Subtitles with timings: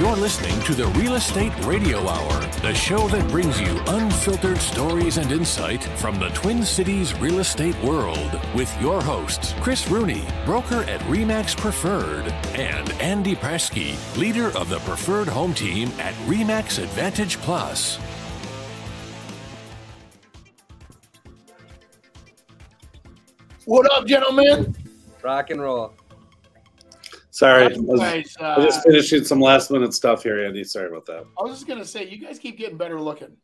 [0.00, 5.18] You're listening to the Real Estate Radio Hour, the show that brings you unfiltered stories
[5.18, 10.84] and insight from the Twin Cities real estate world with your hosts, Chris Rooney, broker
[10.84, 17.36] at REMAX Preferred, and Andy Presky, leader of the Preferred Home Team at REMAX Advantage
[17.36, 17.98] Plus.
[23.66, 24.74] What up, gentlemen?
[25.22, 25.92] Rock and roll.
[27.40, 30.44] Sorry, I You was, guys, I was uh, just finishing some last minute stuff here,
[30.44, 30.62] Andy.
[30.62, 31.24] Sorry about that.
[31.38, 33.34] I was just gonna say, you guys keep getting better looking.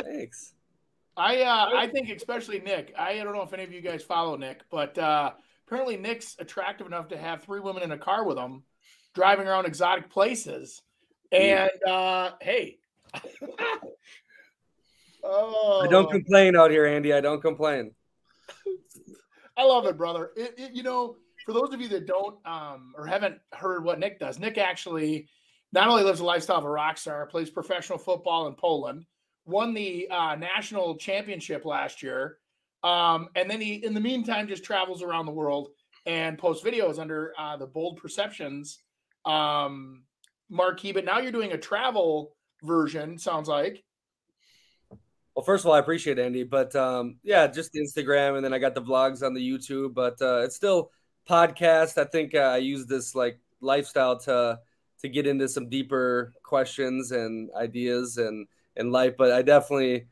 [0.00, 0.52] Thanks.
[1.16, 2.94] I uh, I think especially Nick.
[2.96, 5.32] I don't know if any of you guys follow Nick, but uh,
[5.66, 8.62] apparently Nick's attractive enough to have three women in a car with him,
[9.12, 10.80] driving around exotic places.
[11.32, 12.78] And uh, hey,
[15.24, 17.12] oh, I don't complain out here, Andy.
[17.12, 17.90] I don't complain.
[19.56, 20.30] I love it, brother.
[20.36, 21.16] It, it, you know,
[21.50, 25.28] for those of you that don't um, or haven't heard what Nick does, Nick actually
[25.72, 29.04] not only lives a lifestyle of a rock star, plays professional football in Poland,
[29.46, 32.38] won the uh, national championship last year,
[32.84, 35.70] um, and then he, in the meantime, just travels around the world
[36.06, 38.78] and posts videos under uh, the Bold Perceptions
[39.24, 40.04] um,
[40.48, 40.92] marquee.
[40.92, 43.18] But now you're doing a travel version.
[43.18, 43.82] Sounds like.
[45.34, 48.58] Well, first of all, I appreciate Andy, but um, yeah, just Instagram, and then I
[48.58, 50.92] got the vlogs on the YouTube, but uh, it's still
[51.28, 51.98] podcast.
[51.98, 54.60] I think uh, I use this like lifestyle to
[55.00, 59.14] to get into some deeper questions and ideas and and life.
[59.16, 60.06] But I definitely,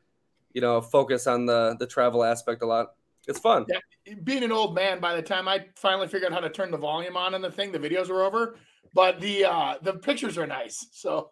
[0.53, 2.89] you know, focus on the the travel aspect a lot.
[3.27, 3.67] It's fun.
[3.69, 6.71] Yeah, being an old man, by the time I finally figured out how to turn
[6.71, 8.57] the volume on in the thing, the videos were over.
[8.95, 10.87] But the uh the pictures are nice.
[10.93, 11.31] So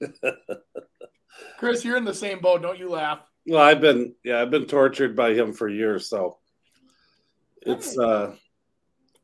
[1.58, 2.62] Chris, you're in the same boat.
[2.62, 3.20] Don't you laugh.
[3.46, 6.38] Well, I've been yeah, I've been tortured by him for years, so
[7.62, 8.34] it's uh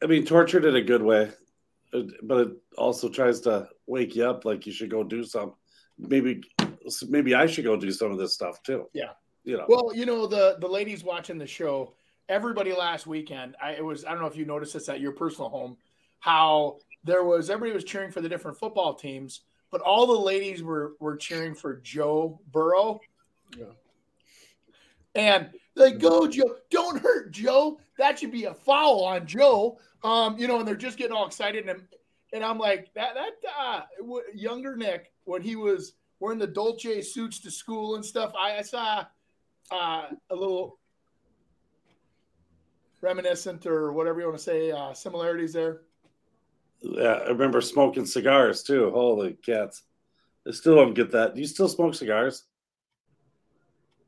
[0.03, 1.31] I mean tortured in a good way.
[1.95, 5.55] Uh, but it also tries to wake you up like you should go do some
[5.98, 6.42] maybe
[7.08, 8.89] maybe I should go do some of this stuff too.
[8.92, 9.11] Yeah.
[9.45, 9.67] You know.
[9.68, 11.95] Well, you know, the the ladies watching the show,
[12.29, 15.12] everybody last weekend, I it was I don't know if you noticed this at your
[15.12, 15.77] personal home,
[16.20, 20.62] how there was everybody was cheering for the different football teams, but all the ladies
[20.62, 23.01] were were cheering for Joe Burrow.
[23.57, 23.64] Yeah.
[25.14, 27.80] And like, go Joe, don't hurt Joe.
[27.98, 29.79] That should be a foul on Joe.
[30.05, 31.83] Um, you know, and they're just getting all excited, and
[32.33, 37.02] and I'm like that that uh, w- younger Nick when he was wearing the Dolce
[37.02, 38.33] suits to school and stuff.
[38.39, 39.05] I, I saw
[39.70, 40.79] uh, a little
[43.01, 45.83] reminiscent or whatever you want to say uh, similarities there.
[46.80, 48.91] Yeah, I remember smoking cigars too.
[48.91, 49.83] Holy cats.
[50.46, 51.35] I still don't get that.
[51.35, 52.45] Do you still smoke cigars?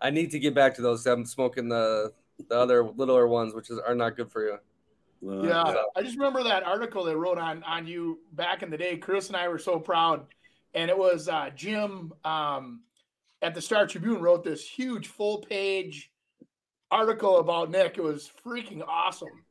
[0.01, 1.07] I need to get back to those.
[1.07, 2.13] I'm smoking the
[2.49, 4.59] the other littler ones, which is are not good for you.
[5.27, 8.79] Uh, Yeah, I just remember that article they wrote on on you back in the
[8.79, 8.97] day.
[8.97, 10.27] Chris and I were so proud,
[10.75, 12.81] and it was uh, Jim um,
[13.43, 16.11] at the Star Tribune wrote this huge full page
[16.91, 17.99] article about Nick.
[17.99, 19.45] It was freaking awesome.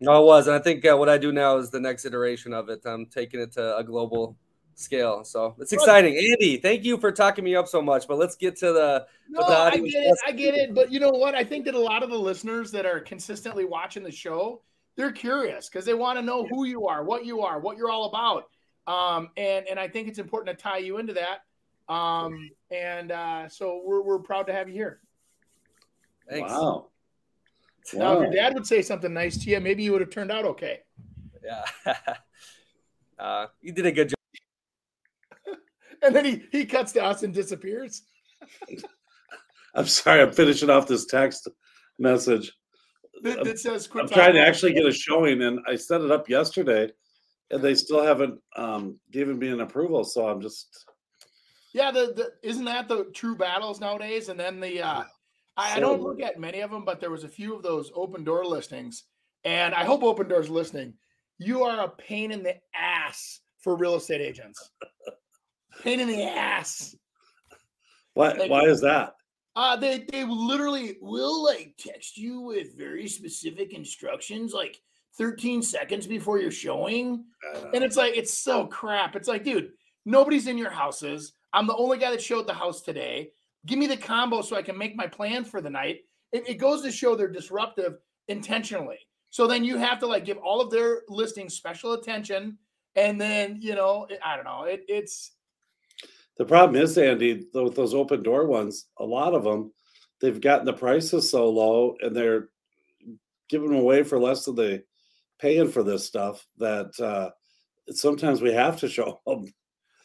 [0.00, 2.52] No, it was, and I think uh, what I do now is the next iteration
[2.52, 2.82] of it.
[2.84, 4.36] I'm taking it to a global
[4.76, 6.16] scale, so it's exciting.
[6.16, 8.06] Andy, thank you for talking me up so much.
[8.06, 10.18] But let's get to the No, the I get it.
[10.26, 10.74] I get it.
[10.74, 11.34] But you know what?
[11.34, 14.62] I think that a lot of the listeners that are consistently watching the show,
[14.98, 17.88] they're curious because they want to know who you are, what you are, what you're
[17.88, 18.44] all about.
[18.88, 21.44] Um, and and I think it's important to tie you into that.
[21.92, 25.00] Um, and uh, so we're we're proud to have you here.
[26.28, 26.50] Thanks.
[26.50, 26.88] Wow.
[27.94, 30.32] Now, if your dad would say something nice to you, maybe you would have turned
[30.32, 30.80] out okay.
[31.42, 31.94] Yeah.
[33.18, 34.14] uh, you did a good job.
[36.00, 38.02] And then he he cuts to us and disappears.
[39.74, 41.48] I'm sorry, I'm finishing off this text
[41.98, 42.52] message.
[43.22, 46.10] That, that says, "Quit I'm trying to actually get a showing, and I set it
[46.10, 46.90] up yesterday,
[47.50, 50.04] and they still haven't um, given me an approval.
[50.04, 50.86] So I'm just
[51.72, 54.28] Yeah, the, the isn't that the true battles nowadays?
[54.28, 55.04] And then the uh,
[55.56, 57.90] I, I don't look at many of them, but there was a few of those
[57.94, 59.04] open door listings,
[59.44, 60.94] and I hope Open Doors listening.
[61.38, 64.70] You are a pain in the ass for real estate agents.
[65.82, 66.94] pain in the ass.
[68.14, 68.32] why?
[68.32, 69.14] Like- Why is that?
[69.58, 74.80] Uh, they they literally will like text you with very specific instructions, like
[75.16, 77.24] 13 seconds before you're showing.
[77.74, 79.16] And it's like, it's so crap.
[79.16, 79.72] It's like, dude,
[80.06, 81.32] nobody's in your houses.
[81.52, 83.32] I'm the only guy that showed the house today.
[83.66, 86.02] Give me the combo so I can make my plan for the night.
[86.30, 89.00] It, it goes to show they're disruptive intentionally.
[89.30, 92.58] So then you have to like give all of their listings special attention.
[92.94, 94.62] And then, you know, I don't know.
[94.64, 95.32] It, it's
[96.38, 99.72] The problem is, Andy, with those open door ones, a lot of them,
[100.20, 102.48] they've gotten the prices so low and they're
[103.48, 104.82] giving them away for less than they
[105.40, 107.30] paying for this stuff that uh,
[107.90, 109.52] sometimes we have to show them.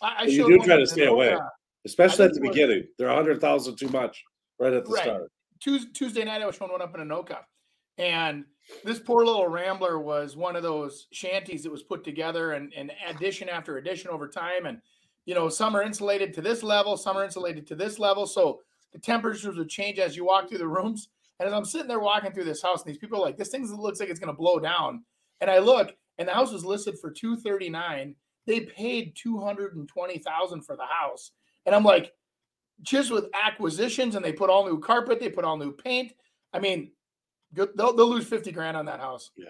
[0.01, 1.37] I, I you do try to stay away,
[1.85, 2.87] especially at the beginning.
[2.97, 4.23] They're a hundred thousand too much
[4.59, 5.03] right at the right.
[5.03, 5.31] start.
[5.59, 7.37] Tuesday night, I was showing one up in Anoka,
[7.97, 8.43] and
[8.83, 12.91] this poor little rambler was one of those shanties that was put together and, and
[13.07, 14.65] addition after addition over time.
[14.65, 14.79] And,
[15.25, 18.25] you know, some are insulated to this level, some are insulated to this level.
[18.25, 18.61] So
[18.91, 21.09] the temperatures would change as you walk through the rooms.
[21.39, 23.49] And as I'm sitting there walking through this house, and these people are like, this
[23.49, 25.03] thing looks like it's going to blow down.
[25.41, 28.15] And I look, and the house was listed for 239.
[28.45, 31.31] They paid 220,000 for the house.
[31.65, 32.13] And I'm like,
[32.81, 36.13] just with acquisitions, and they put all new carpet, they put all new paint.
[36.53, 36.91] I mean,
[37.51, 39.31] they'll, they'll lose 50 grand on that house.
[39.35, 39.45] Yeah.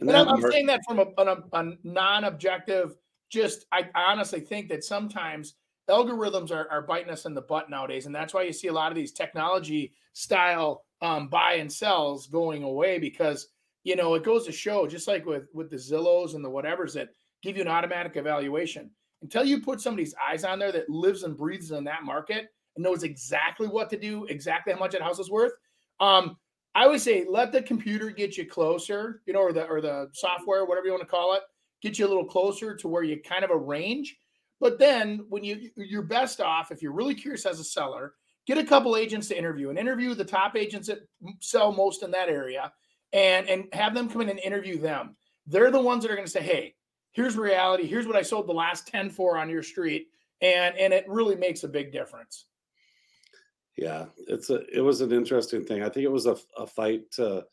[0.00, 2.96] And, and I'm, I'm saying that from a, a, a non-objective,
[3.30, 5.54] just I, I, honestly think that sometimes
[5.88, 8.06] algorithms are, are biting us in the butt nowadays.
[8.06, 12.26] And that's why you see a lot of these technology style um, buy and sells
[12.26, 13.48] going away because,
[13.82, 16.94] you know, it goes to show just like with, with the Zillows and the whatevers
[16.94, 17.10] that
[17.42, 18.90] give you an automatic evaluation
[19.22, 22.82] until you put somebody's eyes on there that lives and breathes in that market and
[22.82, 25.52] knows exactly what to do, exactly how much that house is worth.
[26.00, 26.36] Um,
[26.74, 30.08] I would say let the computer get you closer, you know, or the or the
[30.12, 31.42] software, whatever you want to call it,
[31.84, 34.16] get you a little closer to where you kind of a range.
[34.58, 38.14] But then when you you're best off if you're really curious as a seller,
[38.46, 41.06] get a couple agents to interview and interview the top agents that
[41.40, 42.72] sell most in that area
[43.12, 45.14] and and have them come in and interview them.
[45.46, 46.74] They're the ones that are going to say, "Hey,
[47.12, 47.86] here's reality.
[47.86, 50.08] Here's what I sold the last 10 for on your street."
[50.40, 52.46] And and it really makes a big difference.
[53.76, 55.82] Yeah, it's a it was an interesting thing.
[55.82, 57.44] I think it was a, a fight to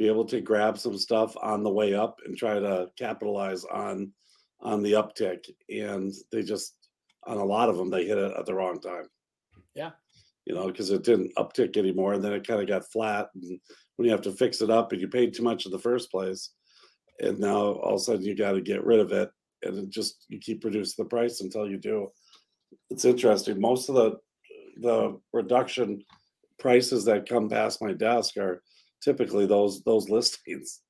[0.00, 4.10] be able to grab some stuff on the way up and try to capitalize on
[4.62, 5.44] on the uptick.
[5.68, 6.74] And they just
[7.26, 9.04] on a lot of them they hit it at the wrong time.
[9.74, 9.90] Yeah.
[10.46, 13.28] You know, because it didn't uptick anymore, and then it kind of got flat.
[13.34, 13.60] And
[13.96, 16.10] when you have to fix it up, and you paid too much in the first
[16.10, 16.54] place,
[17.20, 19.30] and now all of a sudden you got to get rid of it,
[19.64, 22.08] and it just you keep reducing the price until you do.
[22.88, 23.60] It's interesting.
[23.60, 24.16] Most of the
[24.80, 26.02] the reduction
[26.58, 28.62] prices that come past my desk are
[29.02, 30.80] typically those those listings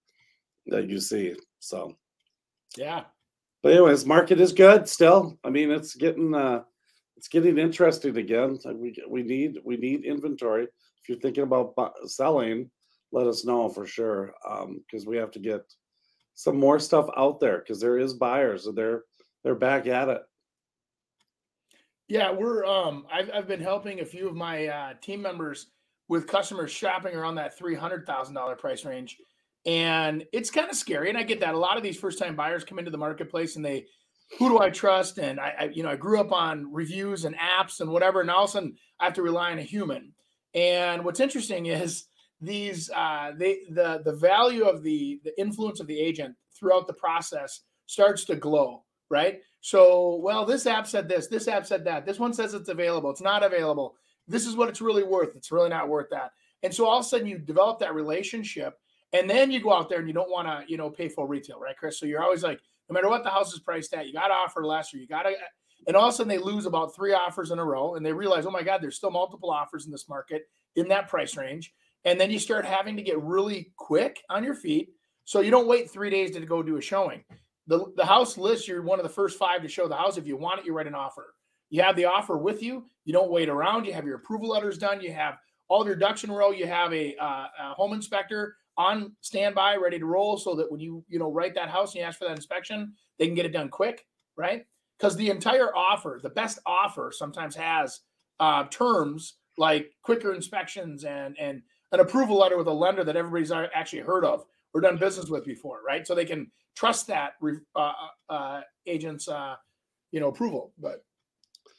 [0.66, 1.34] that you see.
[1.58, 1.96] So
[2.76, 3.04] yeah.
[3.62, 5.38] But anyways, market is good still.
[5.44, 6.62] I mean, it's getting uh
[7.16, 8.58] it's getting interesting again.
[8.74, 10.64] We we need we need inventory.
[10.64, 11.74] If you're thinking about
[12.06, 12.70] selling,
[13.12, 15.62] let us know for sure because um, we have to get
[16.34, 19.02] some more stuff out there because there is buyers and they're
[19.44, 20.22] they're back at it.
[22.08, 25.66] Yeah, we're um I've I've been helping a few of my uh, team members
[26.10, 29.16] with customers shopping around that three hundred thousand dollar price range,
[29.64, 31.08] and it's kind of scary.
[31.08, 33.54] And I get that a lot of these first time buyers come into the marketplace
[33.54, 33.86] and they,
[34.36, 35.18] who do I trust?
[35.18, 38.30] And I, I you know I grew up on reviews and apps and whatever, and
[38.30, 40.12] all of a sudden I have to rely on a human.
[40.52, 42.06] And what's interesting is
[42.40, 46.92] these uh, they the the value of the the influence of the agent throughout the
[46.92, 49.40] process starts to glow, right?
[49.60, 52.06] So, well, this app said this, this app said that.
[52.06, 53.10] This one says it's available.
[53.10, 53.94] It's not available.
[54.30, 55.36] This is what it's really worth.
[55.36, 56.32] It's really not worth that.
[56.62, 58.78] And so all of a sudden you develop that relationship
[59.12, 61.26] and then you go out there and you don't want to, you know, pay full
[61.26, 61.98] retail, right, Chris?
[61.98, 64.34] So you're always like, no matter what the house is priced at, you got to
[64.34, 65.34] offer less or you got to,
[65.86, 68.12] and all of a sudden they lose about three offers in a row and they
[68.12, 71.72] realize, oh my God, there's still multiple offers in this market in that price range.
[72.04, 74.90] And then you start having to get really quick on your feet.
[75.24, 77.24] So you don't wait three days to go do a showing
[77.70, 80.16] the, the house list, you're one of the first five to show the house.
[80.16, 81.34] If you want it, you write an offer.
[81.70, 82.84] You have the offer with you.
[83.04, 83.86] You don't wait around.
[83.86, 85.00] You have your approval letters done.
[85.00, 86.50] You have all your ducks in a row.
[86.50, 90.80] You have a, uh, a home inspector on standby, ready to roll, so that when
[90.80, 93.46] you you know write that house and you ask for that inspection, they can get
[93.46, 94.64] it done quick, right?
[94.98, 98.00] Because the entire offer, the best offer, sometimes has
[98.38, 101.62] uh, terms like quicker inspections and and
[101.92, 105.44] an approval letter with a lender that everybody's actually heard of or done business with
[105.44, 106.06] before, right?
[106.06, 107.92] So they can trust that uh, uh,
[108.28, 109.56] uh, agent's uh,
[110.12, 110.72] you know approval.
[110.78, 111.04] But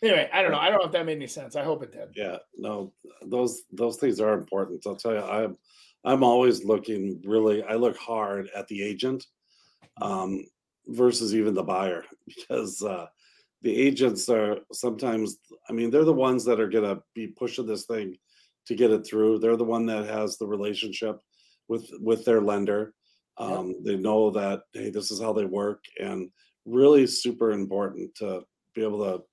[0.02, 0.60] anyway, I don't know.
[0.60, 1.56] I don't know if that made any sense.
[1.56, 2.10] I hope it did.
[2.16, 2.94] Yeah, no,
[3.24, 4.86] those those things are important.
[4.86, 5.58] I'll tell you, I'm
[6.04, 7.64] I'm always looking really.
[7.64, 9.26] I look hard at the agent
[10.02, 10.46] um,
[10.88, 13.08] versus even the buyer because uh,
[13.62, 15.38] the agents are sometimes.
[15.70, 18.18] I mean, they're the ones that are going to be pushing this thing
[18.68, 19.40] to get it through.
[19.40, 21.20] They're the one that has the relationship
[21.68, 22.94] with with their lender.
[23.38, 23.78] Um, yep.
[23.84, 26.30] They know that hey, this is how they work, and
[26.66, 28.44] really super important to
[28.76, 29.24] be able to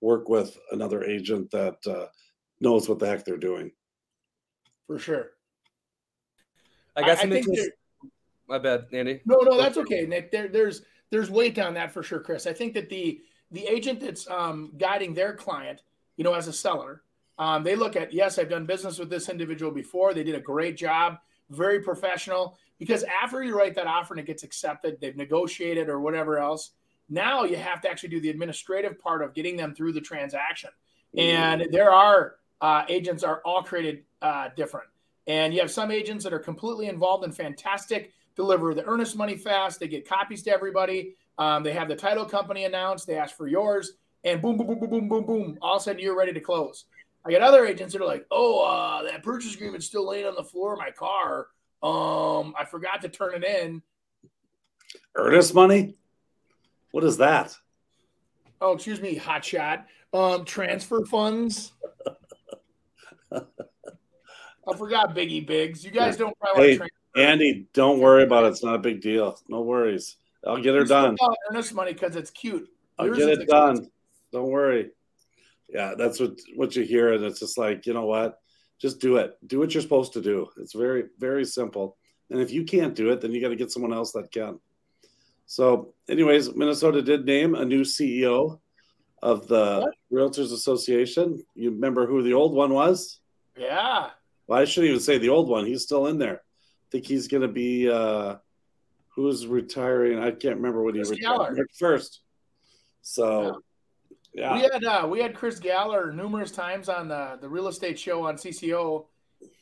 [0.00, 2.06] work with another agent that uh,
[2.60, 3.72] knows what the heck they're doing.
[4.86, 5.30] For sure.
[6.96, 7.32] I got some.
[8.48, 9.20] My bad, Andy.
[9.26, 10.30] No, no, that's okay, Nick.
[10.30, 12.46] There, there's there's weight on that for sure, Chris.
[12.46, 15.82] I think that the the agent that's um, guiding their client,
[16.16, 17.02] you know, as a seller,
[17.38, 20.14] um, they look at yes, I've done business with this individual before.
[20.14, 21.18] They did a great job
[21.50, 22.58] very professional.
[22.78, 26.72] Because after you write that offer and it gets accepted, they've negotiated or whatever else,
[27.08, 30.70] Now you have to actually do the administrative part of getting them through the transaction.
[31.16, 34.88] And there are uh, agents are all created uh, different.
[35.26, 39.36] And you have some agents that are completely involved and fantastic, deliver the earnest money
[39.36, 39.80] fast.
[39.80, 41.14] They get copies to everybody.
[41.38, 43.06] Um, they have the title company announced.
[43.06, 43.94] They ask for yours,
[44.24, 45.58] and boom, boom, boom, boom, boom, boom, boom.
[45.60, 46.84] All of a sudden, you're ready to close.
[47.24, 50.34] I get other agents that are like, "Oh, uh, that purchase agreement's still laying on
[50.34, 51.48] the floor of my car.
[51.82, 53.82] Um, I forgot to turn it in."
[55.14, 55.96] Earnest money?
[56.96, 57.54] What is that?
[58.58, 59.84] Oh, excuse me, hot shot.
[60.14, 61.72] Um, transfer funds.
[63.30, 63.42] I
[64.78, 65.84] forgot Biggie Bigs.
[65.84, 68.52] You guys don't probably hey, Andy, don't worry about it.
[68.52, 69.38] It's not a big deal.
[69.46, 70.16] No worries.
[70.46, 71.18] I'll get her done.
[71.50, 72.66] Earnest money because it's cute.
[72.98, 73.90] I'll Yours get it done.
[74.32, 74.92] Don't worry.
[75.68, 78.38] Yeah, that's what what you hear, and it's just like you know what,
[78.80, 79.36] just do it.
[79.46, 80.48] Do what you're supposed to do.
[80.56, 81.98] It's very very simple.
[82.30, 84.60] And if you can't do it, then you got to get someone else that can.
[85.46, 88.58] So, anyways, Minnesota did name a new CEO
[89.22, 89.90] of the?
[90.12, 91.44] Realtors Association.
[91.54, 93.20] You remember who the old one was?
[93.56, 94.10] Yeah.
[94.46, 95.66] Well, I shouldn't even say the old one.
[95.66, 96.36] He's still in there.
[96.36, 98.36] I think he's going to be uh,
[99.08, 100.18] who's retiring.
[100.18, 102.20] I can't remember what Chris he retired first.
[103.02, 103.62] So,
[104.32, 104.54] yeah.
[104.54, 104.54] yeah.
[104.54, 108.26] We had uh, we had Chris Galler numerous times on the the real estate show
[108.26, 109.06] on CCO,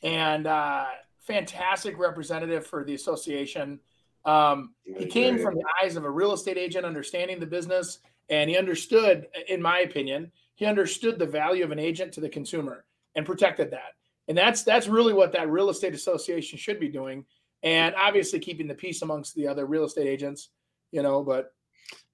[0.03, 0.85] and uh,
[1.19, 3.79] fantastic representative for the association.
[4.25, 8.49] Um, he came from the eyes of a real estate agent, understanding the business, and
[8.49, 12.85] he understood, in my opinion, he understood the value of an agent to the consumer
[13.15, 13.93] and protected that.
[14.27, 17.25] And that's that's really what that real estate association should be doing.
[17.61, 20.49] And obviously keeping the peace amongst the other real estate agents,
[20.91, 21.53] you know, but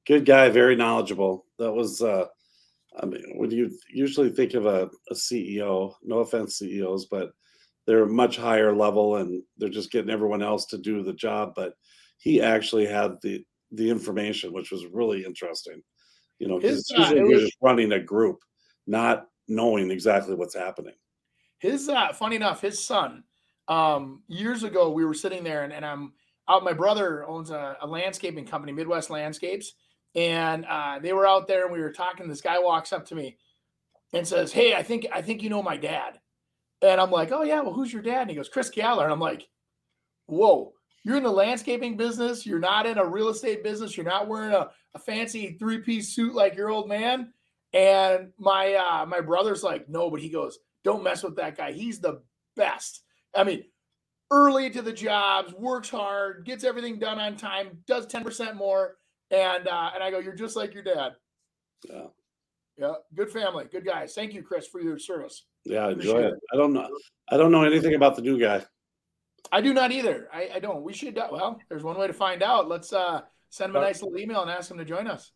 [0.05, 1.45] good guy, very knowledgeable.
[1.59, 2.25] That was uh
[3.01, 7.31] I mean, when you usually think of a, a CEO, no offense CEOs, but
[7.87, 11.53] they're a much higher level and they're just getting everyone else to do the job.
[11.55, 11.73] But
[12.21, 15.81] he actually had the the information, which was really interesting.
[16.39, 18.39] You know, because usually uh, you're just running a group,
[18.87, 20.93] not knowing exactly what's happening.
[21.59, 23.23] His uh, funny enough, his son.
[23.67, 26.13] Um, years ago, we were sitting there, and, and I'm
[26.47, 26.63] out.
[26.63, 29.73] My brother owns a, a landscaping company, Midwest Landscapes,
[30.15, 32.27] and uh, they were out there, and we were talking.
[32.27, 33.37] This guy walks up to me
[34.13, 36.19] and says, "Hey, I think I think you know my dad."
[36.83, 39.13] And I'm like, "Oh yeah, well, who's your dad?" And he goes, "Chris Galler." And
[39.13, 39.47] I'm like,
[40.27, 42.45] "Whoa." You're in the landscaping business.
[42.45, 43.97] You're not in a real estate business.
[43.97, 47.33] You're not wearing a, a fancy three piece suit like your old man.
[47.73, 51.71] And my uh, my brother's like, no, but he goes, don't mess with that guy.
[51.71, 52.21] He's the
[52.55, 53.03] best.
[53.35, 53.63] I mean,
[54.29, 58.97] early to the jobs, works hard, gets everything done on time, does 10% more.
[59.31, 61.13] And uh, and I go, you're just like your dad.
[61.89, 62.07] Yeah.
[62.77, 62.93] Yeah.
[63.15, 63.65] Good family.
[63.71, 64.13] Good guys.
[64.13, 65.45] Thank you, Chris, for your service.
[65.63, 66.33] Yeah, enjoy it.
[66.33, 66.39] it.
[66.53, 66.89] I don't know.
[67.29, 68.65] I don't know anything about the new guy.
[69.51, 70.29] I do not either.
[70.33, 70.83] I, I don't.
[70.83, 71.17] We should.
[71.17, 72.69] Uh, well, there's one way to find out.
[72.69, 75.31] Let's uh, send him a nice little email and ask him to join us.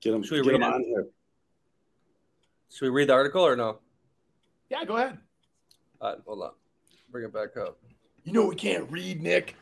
[0.00, 0.22] Get him.
[0.22, 1.06] Should we get him on here?
[2.70, 3.80] Should we read the article or no?
[4.70, 5.18] Yeah, go ahead.
[6.00, 6.50] All right, hold on.
[7.10, 7.78] Bring it back up.
[8.24, 9.56] You know we can't read, Nick.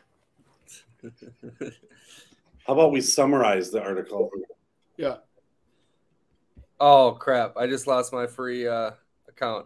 [1.03, 4.29] How about we summarize the article?
[4.97, 5.17] Yeah.
[6.79, 7.57] Oh crap!
[7.57, 8.91] I just lost my free uh,
[9.27, 9.65] account,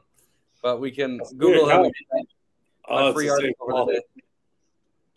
[0.64, 1.92] but we can That's Google him.
[2.88, 3.92] Oh, free article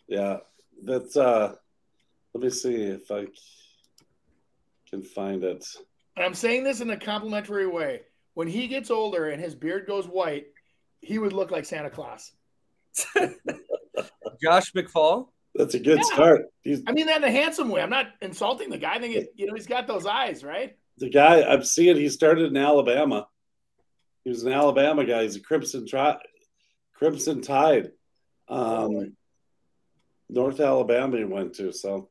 [0.07, 0.37] Yeah,
[0.83, 1.17] that's.
[1.17, 1.55] uh
[2.33, 3.27] Let me see if I
[4.89, 5.65] can find it.
[6.17, 8.01] I'm saying this in a complimentary way
[8.39, 10.47] when he gets older and his beard goes white,
[11.01, 12.31] he would look like Santa Claus.
[14.41, 15.27] Josh McFall.
[15.55, 16.13] That's a good yeah.
[16.13, 16.41] start.
[16.61, 17.81] He's, I mean that in a handsome way.
[17.81, 18.93] I'm not insulting the guy.
[18.93, 20.77] I think it, you know he's got those eyes, right?
[20.99, 23.27] The guy I'm seeing, he started in Alabama.
[24.23, 25.23] He was an Alabama guy.
[25.23, 26.19] He's a Crimson Tri-
[26.99, 27.91] Crimson Tide.
[28.49, 29.15] Um,
[30.29, 31.71] North Alabama he went to.
[31.71, 32.09] So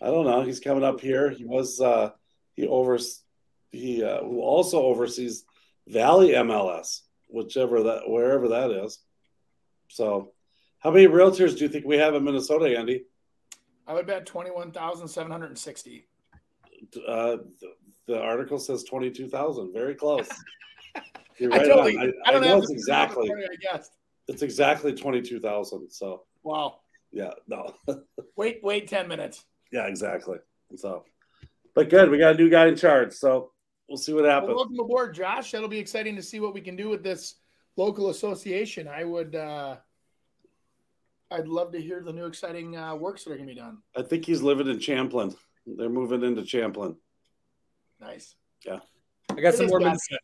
[0.00, 0.42] I don't know.
[0.42, 1.30] He's coming up here.
[1.30, 2.10] He was uh,
[2.56, 3.22] he overs
[3.70, 5.44] he uh, who also oversees
[5.86, 8.98] Valley MLS, whichever that wherever that is.
[9.88, 10.32] So,
[10.78, 13.04] how many realtors do you think we have in Minnesota, Andy?
[13.86, 16.08] I would bet twenty-one thousand seven hundred and sixty.
[17.06, 17.74] Uh, the,
[18.06, 19.72] the, article says twenty-two thousand.
[19.74, 20.28] Very close.
[21.38, 23.30] You're right I, totally, I, I, don't know it's exactly.
[23.30, 23.90] I guess
[24.28, 25.90] it's exactly twenty-two thousand.
[25.90, 26.78] So wow.
[27.12, 27.30] Yeah.
[27.46, 27.74] No.
[28.36, 28.60] wait.
[28.62, 28.88] Wait.
[28.88, 29.44] Ten minutes.
[29.72, 29.86] Yeah.
[29.86, 30.38] Exactly.
[30.76, 31.04] So,
[31.74, 32.10] but good.
[32.10, 33.12] We got a new guy in charge.
[33.12, 33.52] So
[33.88, 34.48] we'll see what happens.
[34.48, 35.52] Well, welcome aboard, Josh.
[35.52, 37.36] That'll be exciting to see what we can do with this
[37.76, 38.88] local association.
[38.88, 39.76] I would, uh,
[41.30, 43.78] I'd love to hear the new exciting uh, works that are going to be done.
[43.96, 45.34] I think he's living in Champlin.
[45.66, 46.96] They're moving into Champlin.
[48.00, 48.36] Nice.
[48.64, 48.80] Yeah.
[49.30, 49.80] I got it some more.
[49.80, 50.18] Minnesota,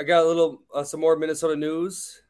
[0.00, 2.22] I got a little uh, some more Minnesota news.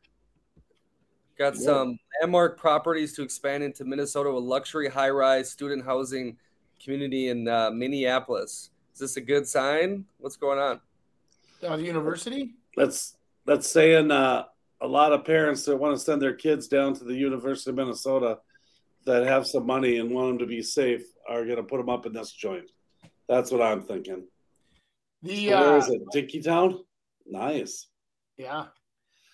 [1.39, 1.61] Got yeah.
[1.61, 6.39] some landmark properties to expand into Minnesota with luxury high-rise student housing
[6.83, 8.71] community in uh, Minneapolis.
[8.95, 10.07] Is this a good sign?
[10.19, 10.81] What's going on?
[11.63, 12.55] Uh, the university?
[12.77, 14.45] That's that's saying uh,
[14.81, 17.77] a lot of parents that want to send their kids down to the University of
[17.77, 18.39] Minnesota
[19.05, 21.89] that have some money and want them to be safe are going to put them
[21.89, 22.71] up in this joint.
[23.29, 24.27] That's what I'm thinking.
[25.23, 26.03] The so where uh, is it?
[26.15, 26.79] Dinkytown?
[27.27, 27.89] Nice.
[28.37, 28.67] Yeah.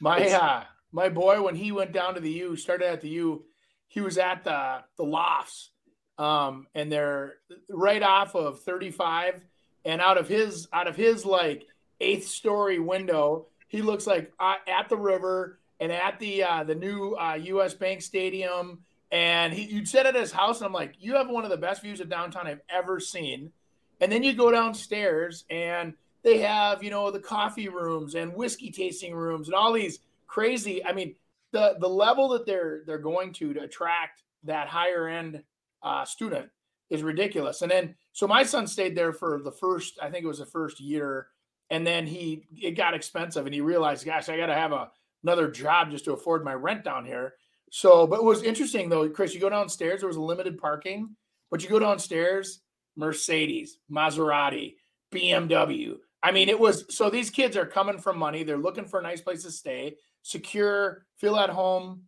[0.00, 3.44] My uh my boy when he went down to the U, started at the U,
[3.88, 5.70] he was at the the lofts.
[6.18, 7.34] Um and they're
[7.68, 9.42] right off of 35
[9.84, 11.66] and out of his out of his like
[12.00, 16.74] eighth story window, he looks like uh, at the river and at the uh the
[16.74, 18.80] new uh US Bank Stadium
[19.10, 21.56] and he you'd sit at his house and I'm like, "You have one of the
[21.56, 23.52] best views of downtown I've ever seen."
[24.00, 28.70] And then you go downstairs and they have, you know, the coffee rooms and whiskey
[28.70, 30.00] tasting rooms and all these
[30.32, 30.84] crazy.
[30.84, 31.14] I mean,
[31.52, 35.42] the the level that they're they're going to to attract that higher end
[35.82, 36.48] uh, student
[36.88, 37.62] is ridiculous.
[37.62, 40.46] And then so my son stayed there for the first, I think it was the
[40.46, 41.28] first year,
[41.70, 44.90] and then he it got expensive and he realized, gosh, I got to have a
[45.22, 47.34] another job just to afford my rent down here.
[47.70, 49.34] So, but it was interesting though, Chris.
[49.34, 51.14] You go downstairs, there was limited parking,
[51.50, 52.60] but you go downstairs,
[52.96, 54.76] Mercedes, Maserati,
[55.12, 55.96] BMW.
[56.22, 58.44] I mean, it was so these kids are coming from money.
[58.44, 62.02] They're looking for a nice place to stay, secure, feel at home.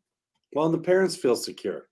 [0.52, 1.88] Well, and the parents feel secure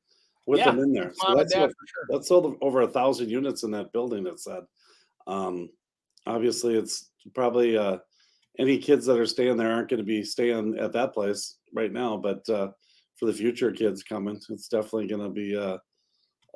[0.46, 1.12] with Yeah, them in there.
[1.14, 2.06] So that's, what, sure.
[2.08, 4.26] that's sold over a thousand units in that building.
[4.26, 4.62] It said.
[5.26, 5.70] Um,
[6.26, 7.98] obviously, it's probably uh,
[8.58, 11.92] any kids that are staying there aren't going to be staying at that place right
[11.92, 12.16] now.
[12.16, 12.70] But uh,
[13.16, 15.78] for the future kids coming, it's definitely going to be uh,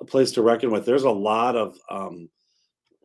[0.00, 0.84] a place to reckon with.
[0.84, 2.28] There's a lot of um,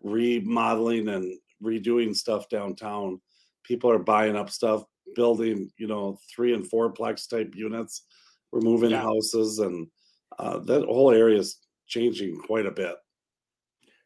[0.03, 3.21] remodeling and redoing stuff downtown.
[3.63, 4.83] People are buying up stuff,
[5.15, 8.03] building, you know, three and four plex type units.
[8.51, 9.01] We're moving Yeah.
[9.01, 9.87] houses, and
[10.37, 12.95] uh, that whole area is changing quite a bit.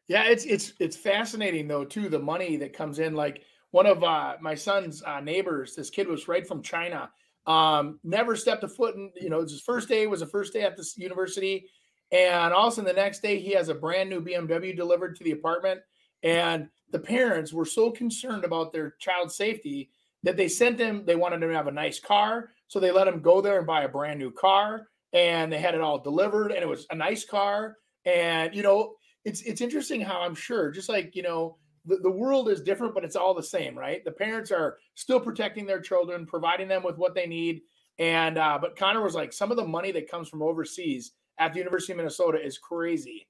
[0.08, 3.14] Yeah, it's it's it's fascinating though too the money that comes in.
[3.14, 7.10] Like one of uh, my son's uh, neighbors, this kid was right from China.
[7.46, 9.10] Um, never stepped a foot in.
[9.20, 11.68] You know, his first day was the first day at this university,
[12.12, 15.16] and all of a sudden the next day he has a brand new BMW delivered
[15.16, 15.80] to the apartment,
[16.22, 19.90] and the parents were so concerned about their child's safety
[20.26, 21.04] that they sent him.
[21.06, 23.66] They wanted him to have a nice car, so they let him go there and
[23.66, 26.96] buy a brand new car, and they had it all delivered, and it was a
[26.96, 31.58] nice car, and you know it's it's interesting how I'm sure, just like you know,
[31.86, 34.04] the, the world is different, but it's all the same, right?
[34.04, 37.62] The parents are still protecting their children, providing them with what they need.
[38.00, 41.52] And uh, but Connor was like, some of the money that comes from overseas at
[41.52, 43.28] the University of Minnesota is crazy.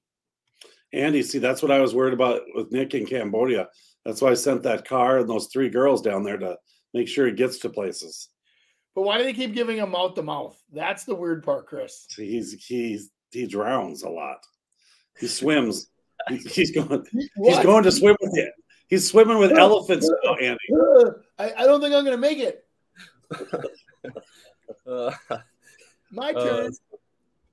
[0.93, 3.67] Andy, see, that's what I was worried about with Nick in Cambodia.
[4.03, 6.57] That's why I sent that car and those three girls down there to
[6.93, 8.29] make sure it gets to places.
[8.95, 10.59] But why do they keep giving him mouth to mouth?
[10.73, 12.05] That's the weird part, Chris.
[12.09, 14.39] See, he's he's he drowns a lot.
[15.19, 15.89] He swims.
[16.29, 17.05] He- he's going.
[17.43, 18.51] He's going to swim with it.
[18.87, 20.57] He's swimming with elephants now, Andy.
[21.37, 22.65] I, I don't think I'm gonna make it.
[24.87, 25.11] Uh,
[26.11, 26.71] My Uh, turn.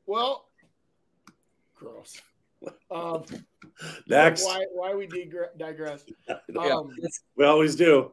[0.06, 0.48] well,
[1.74, 2.20] gross.
[2.90, 3.24] Um,
[4.06, 6.04] Next, Why why we digre- digress?
[6.56, 8.12] Um, let's, we always do.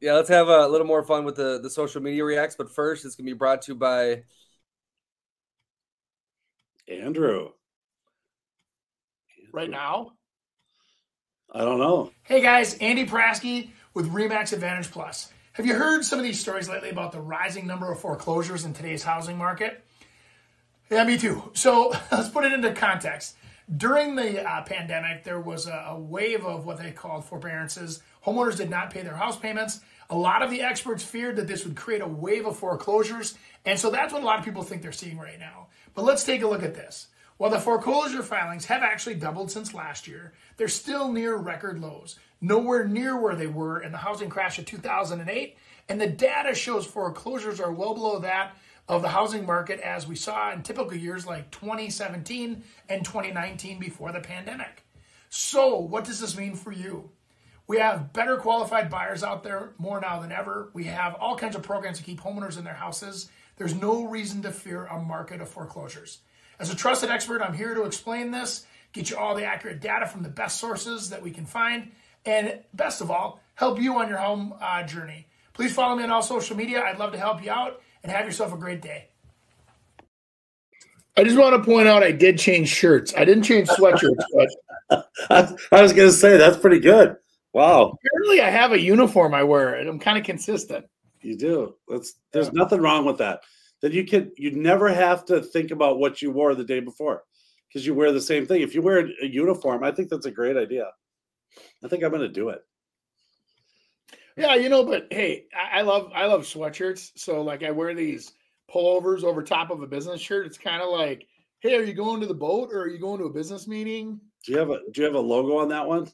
[0.00, 2.56] Yeah, let's have a little more fun with the, the social media reacts.
[2.56, 4.22] But first, it's going to be brought to you by
[6.88, 7.50] Andrew.
[9.52, 10.12] right now.
[11.52, 12.12] I don't know.
[12.22, 15.32] Hey guys, Andy Prasky with Remax Advantage Plus.
[15.54, 18.72] Have you heard some of these stories lately about the rising number of foreclosures in
[18.72, 19.84] today's housing market?
[20.90, 21.50] Yeah, me too.
[21.54, 23.36] So let's put it into context.
[23.76, 28.02] During the uh, pandemic, there was a, a wave of what they called forbearances.
[28.24, 29.80] Homeowners did not pay their house payments.
[30.10, 33.38] A lot of the experts feared that this would create a wave of foreclosures.
[33.64, 35.68] And so that's what a lot of people think they're seeing right now.
[35.94, 37.06] But let's take a look at this.
[37.36, 42.18] While the foreclosure filings have actually doubled since last year, they're still near record lows,
[42.40, 45.56] nowhere near where they were in the housing crash of 2008.
[45.88, 48.56] And the data shows foreclosures are well below that
[48.88, 54.10] of the housing market as we saw in typical years like 2017 and 2019 before
[54.10, 54.84] the pandemic.
[55.28, 57.10] So, what does this mean for you?
[57.70, 60.70] We have better qualified buyers out there more now than ever.
[60.74, 63.30] We have all kinds of programs to keep homeowners in their houses.
[63.58, 66.18] There's no reason to fear a market of foreclosures.
[66.58, 70.06] As a trusted expert, I'm here to explain this, get you all the accurate data
[70.06, 71.92] from the best sources that we can find,
[72.26, 75.28] and best of all, help you on your home uh, journey.
[75.52, 76.82] Please follow me on all social media.
[76.82, 79.10] I'd love to help you out and have yourself a great day.
[81.16, 83.14] I just want to point out I did change shirts.
[83.16, 87.16] I didn't change sweatshirts, but I, I was going to say that's pretty good.
[87.52, 90.84] Wow, apparently I have a uniform I wear and I'm kind of consistent.
[91.22, 91.74] you do.
[91.88, 93.40] That's there's nothing wrong with that.
[93.82, 97.24] That you can you never have to think about what you wore the day before.
[97.68, 98.62] because you wear the same thing.
[98.62, 100.86] If you wear a uniform, I think that's a great idea.
[101.84, 102.60] I think I'm going to do it.
[104.36, 107.12] Yeah, you know, but hey, I, I love I love sweatshirts.
[107.16, 108.32] So like I wear these
[108.72, 110.46] pullovers over top of a business shirt.
[110.46, 111.26] It's kind of like,
[111.60, 114.20] hey, are you going to the boat or are you going to a business meeting?
[114.44, 116.08] Do you have a Do you have a logo on that one?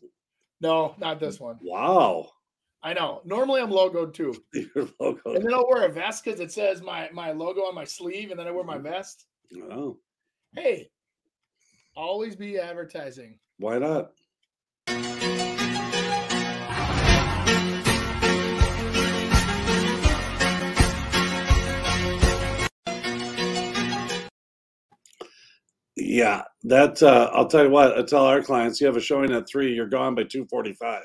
[0.60, 1.58] No, not this one.
[1.62, 2.30] Wow.
[2.82, 3.20] I know.
[3.24, 4.34] Normally I'm logoed too.
[4.54, 5.34] Your logo.
[5.34, 8.30] And then I'll wear a vest because it says my my logo on my sleeve,
[8.30, 8.84] and then I wear my mm-hmm.
[8.84, 9.26] vest.
[9.70, 9.98] Oh,
[10.54, 10.88] Hey,
[11.94, 13.38] always be advertising.
[13.58, 14.12] why not?
[26.16, 27.98] Yeah, that uh, I'll tell you what.
[27.98, 31.04] I tell our clients, you have a showing at three, you're gone by two forty-five.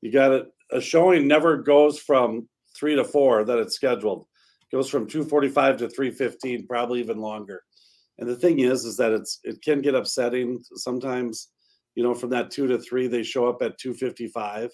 [0.00, 0.46] You got it.
[0.72, 4.26] A showing never goes from three to four that it's scheduled.
[4.62, 7.62] It goes from two forty-five to three fifteen, probably even longer.
[8.18, 11.50] And the thing is, is that it's it can get upsetting sometimes.
[11.94, 14.72] You know, from that two to three, they show up at two fifty-five.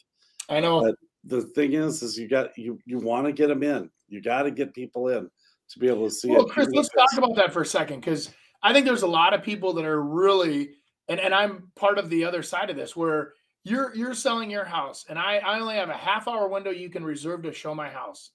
[0.48, 0.80] I know.
[0.80, 0.94] But
[1.24, 3.90] the thing is, is you got you you want to get them in.
[4.08, 5.28] You got to get people in
[5.72, 6.50] to be able to see Well, it.
[6.50, 8.30] Chris, let's talk about that for a second because
[8.62, 10.70] I think there's a lot of people that are really,
[11.08, 13.32] and, and I'm part of the other side of this where
[13.64, 16.90] you're you're selling your house, and I I only have a half hour window you
[16.90, 18.30] can reserve to show my house.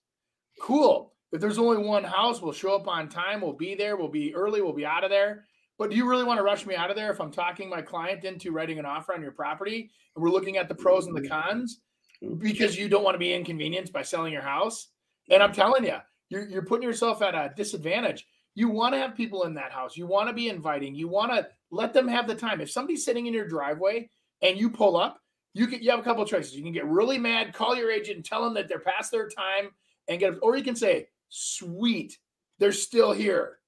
[0.62, 1.14] Cool.
[1.32, 3.42] If there's only one house, we'll show up on time.
[3.42, 3.98] We'll be there.
[3.98, 4.62] We'll be early.
[4.62, 5.46] We'll be out of there.
[5.78, 7.82] But do you really want to rush me out of there if I'm talking my
[7.82, 11.16] client into writing an offer on your property and we're looking at the pros and
[11.16, 11.50] the mm-hmm.
[11.50, 11.82] cons
[12.24, 12.36] mm-hmm.
[12.36, 14.88] because you don't want to be inconvenienced by selling your house?
[15.30, 15.98] And I'm telling you,
[16.30, 18.26] you're, you're putting yourself at a disadvantage.
[18.56, 19.98] You want to have people in that house.
[19.98, 20.96] You want to be inviting.
[20.96, 22.62] You want to let them have the time.
[22.62, 24.10] If somebody's sitting in your driveway
[24.42, 25.20] and you pull up,
[25.54, 26.56] you can you have a couple of choices.
[26.56, 29.30] You can get really mad, call your agent, and tell them that they're past their
[29.30, 29.70] time,
[30.08, 30.34] and get.
[30.42, 32.18] Or you can say, "Sweet,
[32.60, 33.60] they're still here."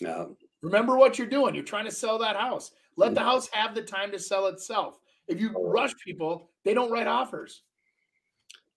[0.00, 0.26] Yeah.
[0.62, 1.54] Remember what you're doing.
[1.54, 2.72] You're trying to sell that house.
[2.96, 3.14] Let hmm.
[3.14, 4.98] the house have the time to sell itself.
[5.28, 7.62] If you oh, rush people, they don't write offers.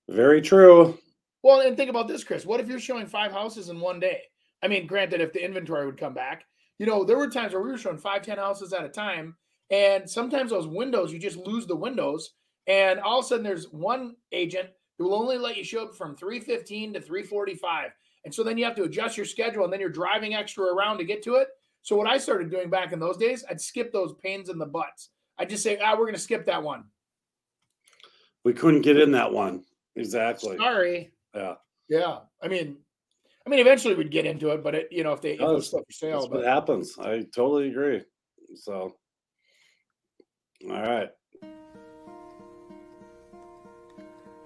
[0.08, 0.97] Very true.
[1.43, 2.45] Well, and think about this, Chris.
[2.45, 4.21] What if you're showing five houses in one day?
[4.65, 6.45] I mean, granted, if the inventory would come back,
[6.80, 9.36] you know, there were times where we were showing five, ten houses at a time,
[9.69, 12.32] and sometimes those windows, you just lose the windows,
[12.65, 15.95] and all of a sudden there's one agent who will only let you show up
[15.95, 17.91] from 315 to 345.
[18.23, 20.97] And so then you have to adjust your schedule, and then you're driving extra around
[20.97, 21.49] to get to it.
[21.84, 24.65] So what I started doing back in those days, I'd skip those pains in the
[24.65, 25.10] butts.
[25.38, 26.86] I'd just say, ah, we're gonna skip that one.
[28.43, 29.63] We couldn't get in that one.
[29.95, 30.58] Exactly.
[30.58, 31.12] Sorry.
[31.36, 31.56] Yeah.
[31.88, 32.19] Yeah.
[32.41, 32.78] I mean,
[33.45, 35.62] I mean, eventually we'd get into it, but it, you know, if they if it
[35.62, 36.97] stuff for sale, That's what happens.
[36.97, 38.01] I totally agree.
[38.55, 38.95] So,
[40.63, 41.10] all right.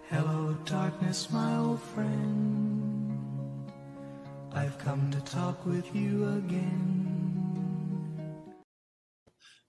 [0.09, 3.15] Hello, darkness, my old friend.
[4.53, 7.05] I've come to talk with you again.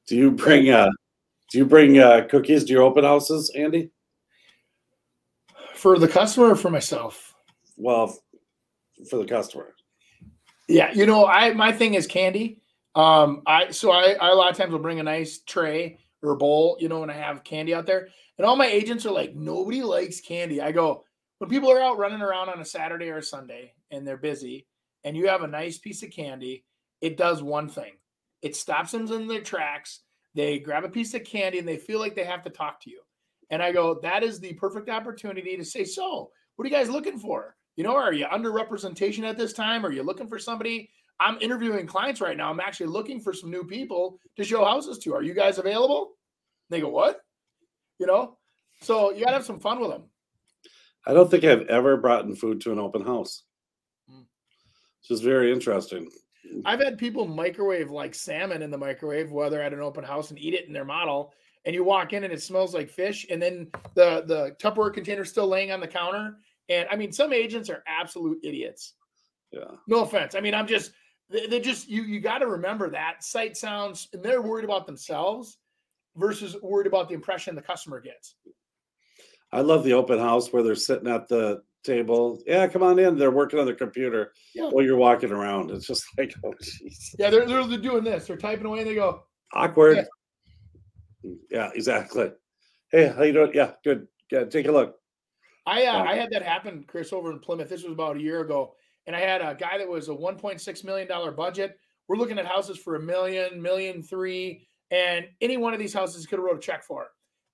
[0.09, 0.91] Do you bring uh
[1.53, 3.91] do you bring uh cookies to your open houses, Andy?
[5.81, 7.35] for the customer or for myself.
[7.79, 8.19] Well, f-
[9.09, 9.75] for the customer.
[10.69, 12.61] Yeah, you know, I my thing is candy.
[12.95, 16.37] Um, I so I, I a lot of times will bring a nice tray or
[16.37, 18.09] bowl, you know, and I have candy out there.
[18.39, 20.61] And all my agents are like, nobody likes candy.
[20.61, 21.05] I go,
[21.39, 24.67] when people are out running around on a Saturday or a Sunday and they're busy,
[25.05, 26.65] and you have a nice piece of candy,
[27.01, 27.93] it does one thing.
[28.43, 30.01] It stops them in their tracks.
[30.35, 32.91] They grab a piece of candy and they feel like they have to talk to
[32.91, 33.01] you.
[33.51, 36.89] And I go, that is the perfect opportunity to say, so what are you guys
[36.89, 37.57] looking for?
[37.81, 39.87] You know, are you under representation at this time?
[39.87, 40.91] Are you looking for somebody?
[41.19, 42.51] I'm interviewing clients right now.
[42.51, 45.15] I'm actually looking for some new people to show houses to.
[45.15, 46.11] Are you guys available?
[46.69, 47.23] They go, what?
[47.99, 48.37] You know,
[48.83, 50.03] so you gotta have some fun with them.
[51.07, 53.45] I don't think I've ever brought in food to an open house.
[54.13, 54.27] Mm.
[54.99, 56.11] It's just very interesting.
[56.67, 60.39] I've had people microwave like salmon in the microwave, whether at an open house and
[60.39, 61.33] eat it in their model.
[61.65, 65.31] And you walk in and it smells like fish, and then the the Tupperware container's
[65.31, 66.37] still laying on the counter.
[66.71, 68.95] And I mean, some agents are absolute idiots.
[69.51, 69.65] Yeah.
[69.89, 70.35] No offense.
[70.35, 70.93] I mean, I'm just
[71.29, 74.87] they, they just you you got to remember that sight sounds, and they're worried about
[74.87, 75.59] themselves
[76.17, 78.37] versus worried about the impression the customer gets.
[79.53, 82.41] I love the open house where they're sitting at the table.
[82.47, 83.19] Yeah, come on in.
[83.19, 84.69] They're working on their computer Yeah.
[84.71, 85.73] while you're walking around.
[85.73, 87.17] It's just like, oh, jeez.
[87.19, 88.27] Yeah, they're, they're doing this.
[88.27, 90.07] They're typing away, and they go, Awkward.
[91.51, 91.71] Yeah.
[91.75, 92.31] exactly.
[92.93, 93.51] Hey, how you doing?
[93.55, 94.07] Yeah, good.
[94.31, 95.00] Yeah, take a look.
[95.67, 96.05] I uh.
[96.05, 97.69] I had that happen, Chris, over in Plymouth.
[97.69, 98.75] This was about a year ago,
[99.07, 101.79] and I had a guy that was a 1.6 million dollar budget.
[102.09, 106.27] We're looking at houses for a million, million three, and any one of these houses
[106.27, 107.09] could have wrote a check for.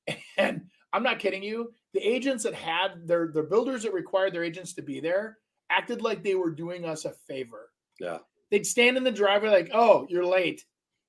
[0.07, 0.19] it.
[0.38, 1.73] And I'm not kidding you.
[1.95, 5.38] The agents that had their their builders that required their agents to be there
[5.69, 7.71] acted like they were doing us a favor.
[7.99, 8.19] Yeah.
[8.51, 10.64] They'd stand in the driveway like, "Oh, you're late."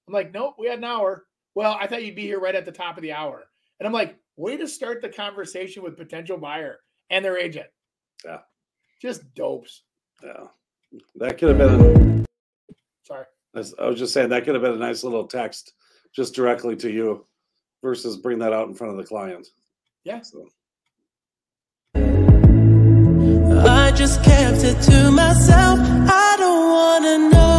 [0.07, 1.25] I'm like, nope, we had an hour.
[1.53, 3.43] Well, I thought you'd be here right at the top of the hour.
[3.79, 7.67] And I'm like, way to start the conversation with potential buyer and their agent.
[8.25, 8.39] Yeah.
[9.01, 9.83] Just dopes.
[10.23, 10.47] Yeah.
[11.15, 12.23] That could have been.
[12.23, 12.25] A,
[13.03, 13.25] Sorry.
[13.53, 15.73] I was- I was just saying that could have been a nice little text
[16.15, 17.25] just directly to you
[17.83, 19.47] versus bring that out in front of the client.
[20.03, 20.21] Yeah.
[20.21, 20.47] So
[21.95, 25.79] I just kept it to myself.
[25.81, 27.56] I don't wanna know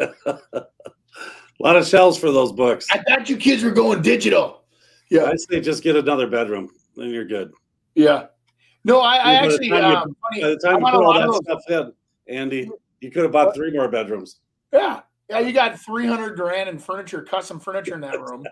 [0.00, 0.08] a
[1.60, 2.86] lot of shelves for those books.
[2.90, 4.64] I thought you kids were going digital.
[5.10, 5.24] Yeah.
[5.24, 7.52] I say just get another bedroom, then you're good.
[7.94, 8.26] Yeah.
[8.84, 11.42] No, I, I actually, you- um, By the I time you want put all that
[11.66, 11.92] stuff
[12.28, 14.40] in, Andy, you could have bought three more bedrooms.
[14.72, 15.00] Yeah.
[15.28, 18.44] Yeah, you got 300 grand in furniture, custom furniture in that room.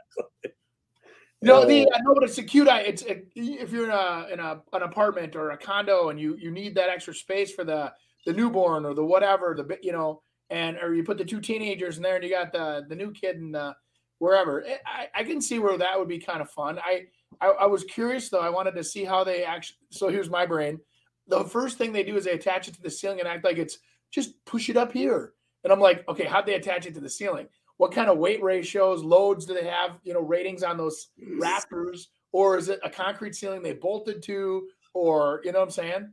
[1.40, 1.94] No, the Oh.
[1.94, 2.68] I know, but it's a cute.
[2.68, 6.18] i- It's a, if you're in a in a an apartment or a condo and
[6.20, 7.92] you you need that extra space for the
[8.26, 11.96] the newborn or the whatever the you know, and or you put the two teenagers
[11.96, 13.74] in there and you got the the new kid and the
[14.18, 14.60] wherever.
[14.60, 16.78] It- I I can see where that would be kind of fun.
[16.78, 17.04] I,
[17.40, 18.40] I I was curious though.
[18.40, 19.78] I wanted to see how they actually.
[19.90, 20.80] So here's my brain.
[21.26, 23.58] The first thing they do is they attach it to the ceiling and act like
[23.58, 23.78] it's
[24.10, 25.34] just push it up here.
[25.64, 27.48] And I'm like, okay, how'd they attach it to the ceiling?
[27.76, 29.98] What kind of weight ratios, loads do they have?
[30.04, 31.08] You know, ratings on those
[31.38, 35.70] rafters, or is it a concrete ceiling they bolted to, or you know what I'm
[35.70, 36.12] saying?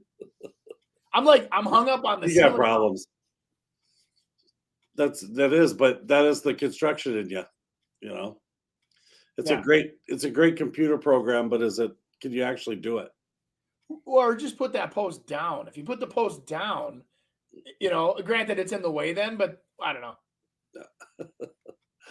[1.13, 3.07] I'm like, I'm hung up on the You got problems.
[4.95, 7.43] That's that is, but that is the construction in you.
[8.01, 8.39] You know,
[9.37, 9.59] it's Yeah.
[9.59, 11.91] a great it's a great computer program, but is it?
[12.21, 13.11] Can you actually do it?
[14.05, 15.67] or just put that post down.
[15.67, 17.03] If you put the post down,
[17.79, 20.15] you know, granted it's in the way then, but I don't know.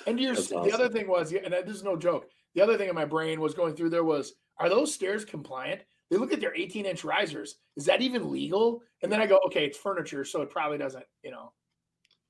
[0.07, 2.29] And your That's the other thing was, and this is no joke.
[2.55, 5.83] The other thing in my brain was going through there was, are those stairs compliant?
[6.11, 7.57] They look at their 18 inch risers.
[7.77, 8.83] Is that even legal?
[9.03, 11.53] And then I go, okay, it's furniture, so it probably doesn't, you know.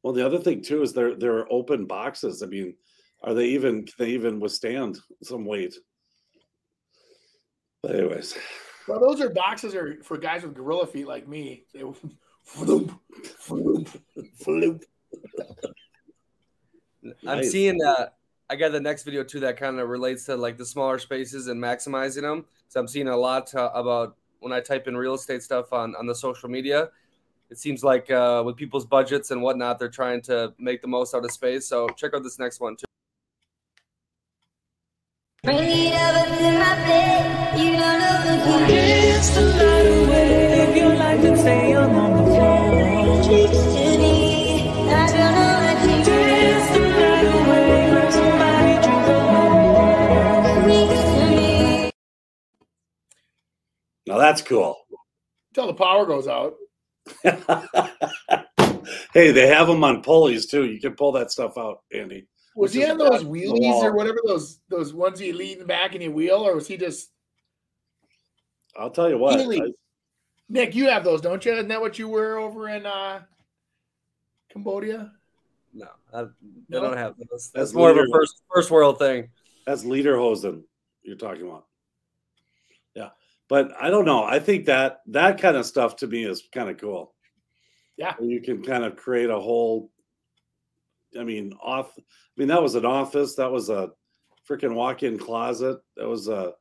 [0.04, 2.42] Well, the other thing too is they're they're open boxes.
[2.42, 2.74] I mean,
[3.22, 5.74] are they even can they even withstand some weight?
[7.82, 8.36] But anyways,
[8.86, 11.64] Well, those are boxes are for guys with gorilla feet like me.
[11.72, 12.94] They floop,
[13.40, 13.98] floop,
[14.42, 14.82] floop.
[17.26, 17.50] I'm Nice.
[17.50, 18.16] seeing that.
[18.50, 21.46] I got the next video too that kind of relates to like the smaller spaces
[21.46, 22.44] and maximizing them.
[22.68, 25.94] So I'm seeing a lot uh, about when I type in real estate stuff on
[25.96, 26.90] on the social media.
[27.50, 31.14] It seems like uh, with people's budgets and whatnot, they're trying to make the most
[31.14, 31.66] out of space.
[31.66, 32.84] So check out this next one too.
[35.42, 37.58] Bring it over to my bed.
[37.58, 40.66] You don't know the Dance the night away.
[40.66, 43.22] Live your life and stay on the floor.
[43.22, 44.68] tricks to me.
[44.88, 47.90] I don't know what you Dance the night away.
[47.90, 49.20] Grab somebody, drink a
[50.64, 51.90] freaks to me.
[54.06, 54.76] now that's cool.
[55.50, 56.54] Until the power goes out.
[59.12, 60.64] hey, they have them on pulleys too.
[60.64, 62.26] You can pull that stuff out, Andy.
[62.56, 65.66] Was he on those back to the wheelies or whatever those those ones you lean
[65.66, 67.10] back and you wheel, or was he just
[68.76, 69.40] I'll tell you what.
[69.40, 69.72] I-
[70.48, 70.74] Nick?
[70.74, 71.52] You have those, don't you?
[71.52, 73.22] Isn't that what you were over in uh
[74.52, 75.12] Cambodia?
[75.72, 76.28] No, I, they
[76.68, 76.80] No?
[76.82, 77.28] don't have those.
[77.30, 79.30] That's That's more of a first first world thing.
[79.66, 80.62] That's Lederhosen
[81.02, 81.66] you're talking about.
[83.48, 84.24] But I don't know.
[84.24, 87.14] I think that that kind of stuff to me is kind of cool.
[87.96, 88.14] Yeah.
[88.20, 89.90] You can kind of create a whole
[91.18, 92.02] I mean, off I
[92.36, 93.90] mean that was an office, that was a
[94.48, 96.52] freaking walk-in closet, that was a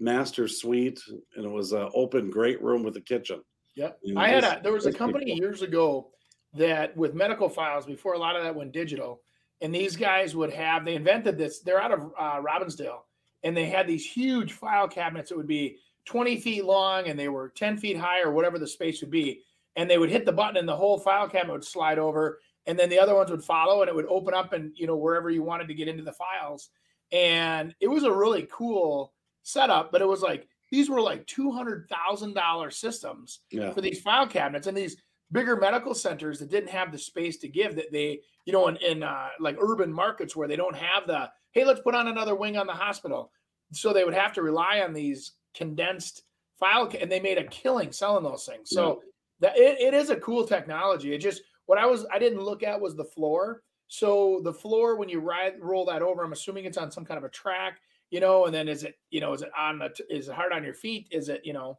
[0.00, 1.00] master suite,
[1.36, 3.42] and it was an open great room with a kitchen.
[3.76, 4.00] Yep.
[4.16, 6.10] I had a there was a people- company years ago
[6.54, 9.22] that with medical files before a lot of that went digital,
[9.60, 11.60] and these guys would have they invented this.
[11.60, 13.00] They're out of uh, Robbinsdale,
[13.44, 17.28] and they had these huge file cabinets that would be 20 feet long and they
[17.28, 19.42] were 10 feet high or whatever the space would be.
[19.76, 22.78] And they would hit the button and the whole file cabinet would slide over, and
[22.78, 25.30] then the other ones would follow, and it would open up and you know wherever
[25.30, 26.68] you wanted to get into the files.
[27.10, 29.12] And it was a really cool
[29.42, 33.72] setup, but it was like these were like two hundred thousand dollar systems Yeah.
[33.72, 34.96] for these file cabinets and these
[35.32, 38.76] bigger medical centers that didn't have the space to give that they you know in,
[38.76, 42.34] in uh, like urban markets where they don't have the hey let's put on another
[42.34, 43.30] wing on the hospital
[43.72, 46.24] so they would have to rely on these condensed
[46.58, 49.02] file and they made a killing selling those things so
[49.40, 52.62] that it, it is a cool technology it just what i was i didn't look
[52.62, 56.64] at was the floor so the floor when you ride roll that over i'm assuming
[56.64, 59.32] it's on some kind of a track you know and then is it you know
[59.32, 61.76] is it on the is it hard on your feet is it you know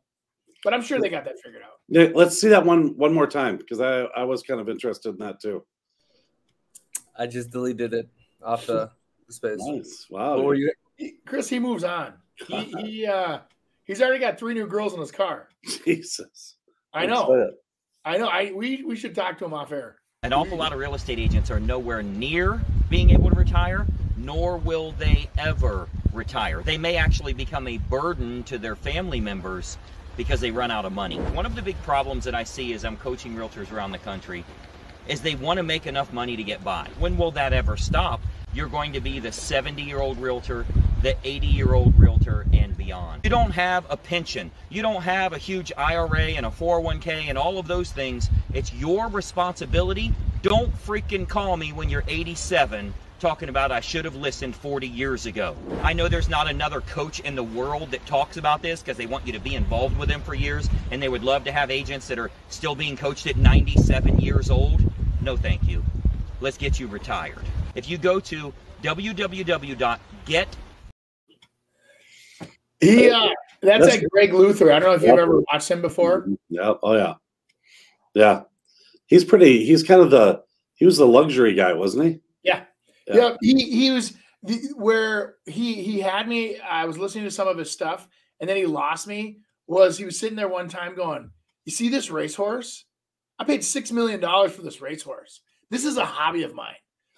[0.63, 3.27] but i'm sure they got that figured out Yeah, Let's see that one one more
[3.27, 5.63] time because I I was kind of interested in that too.
[7.17, 8.09] I just deleted it
[8.43, 8.89] off the
[9.29, 9.59] space.
[9.59, 10.07] Nice.
[10.09, 10.37] Wow.
[10.37, 10.71] What were you?
[11.25, 12.13] Chris, he moves on.
[12.47, 13.39] He he uh
[13.85, 15.49] he's already got three new girls in his car.
[15.85, 16.55] Jesus.
[16.93, 17.51] I know.
[18.05, 18.27] I know.
[18.27, 19.97] I we we should talk to him off air.
[20.23, 24.57] An awful lot of real estate agents are nowhere near being able to retire, nor
[24.57, 26.61] will they ever retire.
[26.61, 29.77] They may actually become a burden to their family members
[30.15, 31.17] because they run out of money.
[31.17, 34.45] One of the big problems that I see as I'm coaching realtors around the country
[35.07, 36.87] is they want to make enough money to get by.
[36.99, 38.21] When will that ever stop?
[38.53, 40.65] You're going to be the 70 year old realtor,
[41.03, 43.21] the 80 year old realtor, and beyond.
[43.25, 47.37] You don't have a pension, you don't have a huge IRA and a 401k and
[47.37, 48.29] all of those things.
[48.53, 50.13] It's your responsibility.
[50.41, 55.25] Don't freaking call me when you're 87 talking about I should have listened 40 years
[55.25, 55.55] ago.
[55.81, 59.05] I know there's not another coach in the world that talks about this because they
[59.05, 61.71] want you to be involved with them for years and they would love to have
[61.71, 64.81] agents that are still being coached at 97 years old.
[65.21, 65.85] No, thank you.
[66.41, 67.39] Let's get you retired.
[67.75, 70.47] If you go to www.get
[72.83, 73.29] He uh
[73.61, 74.71] that's That's- like Greg Luther.
[74.71, 76.27] I don't know if you've ever watched him before.
[76.49, 76.73] Yeah.
[76.83, 77.13] Oh yeah.
[78.13, 78.43] Yeah.
[79.07, 79.65] He's pretty.
[79.65, 80.43] He's kind of the.
[80.75, 82.19] He was the luxury guy, wasn't he?
[82.43, 82.63] Yeah.
[83.07, 83.15] Yeah.
[83.15, 83.37] Yeah.
[83.41, 86.59] he he was the, where he he had me.
[86.59, 88.07] I was listening to some of his stuff,
[88.39, 89.39] and then he lost me.
[89.67, 91.31] Was he was sitting there one time going,
[91.63, 92.85] "You see this racehorse?
[93.39, 95.41] I paid six million dollars for this racehorse.
[95.69, 96.75] This is a hobby of mine.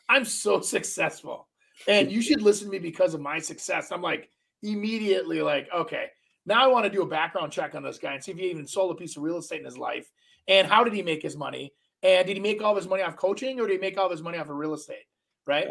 [0.07, 1.47] I'm so successful,
[1.87, 4.29] and you should listen to me because of my success." I'm like
[4.71, 6.07] immediately like, okay,
[6.45, 8.49] now I want to do a background check on this guy and see if he
[8.49, 10.07] even sold a piece of real estate in his life,
[10.47, 11.73] and how did he make his money,
[12.03, 14.05] and did he make all of his money off coaching, or did he make all
[14.05, 15.05] of his money off of real estate?
[15.47, 15.67] Right.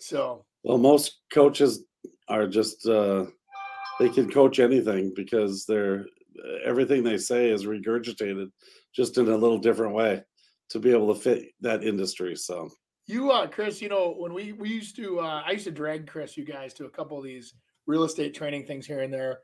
[0.00, 1.84] So Well, most coaches
[2.28, 2.86] are just.
[2.86, 3.26] uh
[3.98, 6.06] They can coach anything because they're
[6.64, 8.48] everything they say is regurgitated,
[8.94, 10.22] just in a little different way,
[10.70, 12.36] to be able to fit that industry.
[12.36, 12.70] So
[13.06, 16.06] you, uh, Chris, you know when we we used to, uh, I used to drag
[16.06, 17.54] Chris, you guys, to a couple of these
[17.88, 19.40] real estate training things here and there,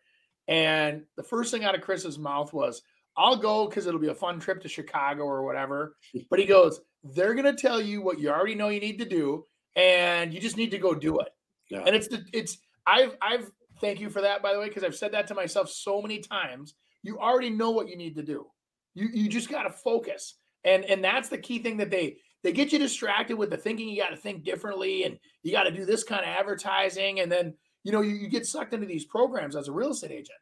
[0.47, 2.83] and the first thing out of Chris's mouth was,
[3.17, 5.97] "I'll go because it'll be a fun trip to Chicago or whatever."
[6.31, 9.47] But he goes, "They're gonna tell you what you already know you need to do,
[9.75, 11.29] and you just need to go do it."
[11.71, 11.83] yeah.
[11.87, 14.95] And it's the it's I've I've thank you for that by the way because I've
[14.95, 16.75] said that to myself so many times.
[17.03, 18.47] You already know what you need to do.
[18.95, 20.37] You you just got to focus.
[20.65, 23.89] And and that's the key thing that they they get you distracted with the thinking
[23.89, 27.31] you got to think differently and you got to do this kind of advertising and
[27.31, 30.38] then you know you, you get sucked into these programs as a real estate agent.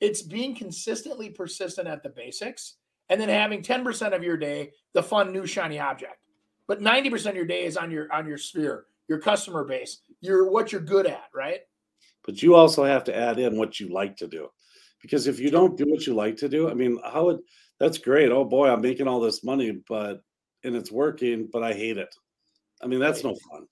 [0.00, 2.76] It's being consistently persistent at the basics
[3.08, 6.18] and then having 10% of your day the fun new shiny object.
[6.66, 10.50] But 90% of your day is on your on your sphere, your customer base, your
[10.50, 11.60] what you're good at, right?
[12.28, 14.48] but you also have to add in what you like to do
[15.00, 17.38] because if you don't do what you like to do i mean how would
[17.80, 20.20] that's great oh boy i'm making all this money but
[20.62, 22.14] and it's working but i hate it
[22.82, 23.66] i mean that's no fun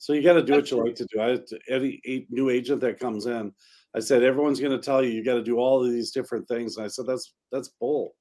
[0.00, 2.98] so you got to do what you like to do i any new agent that
[2.98, 3.52] comes in
[3.94, 6.48] i said everyone's going to tell you you got to do all of these different
[6.48, 8.14] things and i said that's that's bull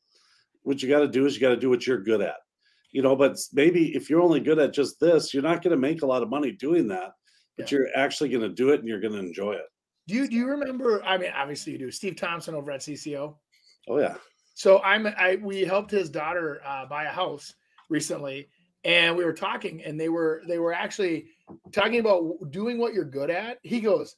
[0.64, 2.36] what you got to do is you got to do what you're good at
[2.92, 5.78] you know but maybe if you're only good at just this you're not going to
[5.78, 7.12] make a lot of money doing that
[7.58, 9.68] but you're actually going to do it and you're going to enjoy it
[10.08, 11.04] Do you do you remember?
[11.04, 11.92] I mean, obviously you do.
[11.92, 13.36] Steve Thompson over at CCO.
[13.90, 14.16] oh yeah
[14.54, 17.54] So I'm I we helped his daughter uh, buy a house
[17.90, 18.50] recently,
[18.84, 21.28] and we were talking, and they were they were actually
[21.72, 23.60] talking about doing what you're good at.
[23.64, 24.16] He goes,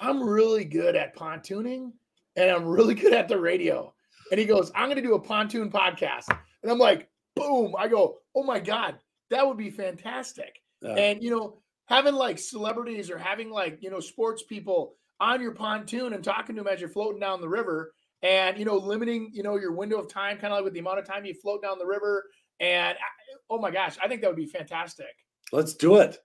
[0.00, 1.92] "I'm really good at pontooning,
[2.36, 3.94] and I'm really good at the radio."
[4.30, 6.28] And he goes, "I'm going to do a pontoon podcast,"
[6.62, 8.98] and I'm like, "Boom!" I go, "Oh my god,
[9.30, 10.94] that would be fantastic!" Yeah.
[10.94, 15.52] And you know, having like celebrities or having like you know sports people on your
[15.52, 19.30] pontoon and talking to them as you're floating down the river and you know limiting
[19.32, 21.34] you know your window of time kind of like with the amount of time you
[21.34, 22.24] float down the river
[22.60, 25.14] and I- oh my gosh i think that would be fantastic
[25.52, 26.18] let's do it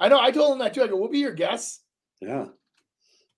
[0.00, 1.80] i know i told him that too i go we'll be your guests
[2.20, 2.46] Yeah.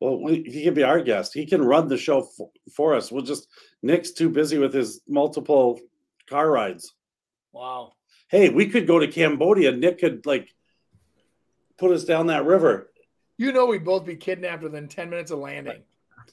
[0.00, 1.34] Well, we, he can be our guest.
[1.34, 3.10] He can run the show for, for us.
[3.10, 3.48] We'll just
[3.82, 5.80] Nick's too busy with his multiple
[6.30, 6.94] car rides.
[7.52, 7.94] wow
[8.28, 9.72] Hey, we could go to Cambodia.
[9.72, 10.54] Nick could like
[11.78, 12.92] put us down that river.
[13.38, 15.82] you know we'd both be kidnapped within 10 minutes of landing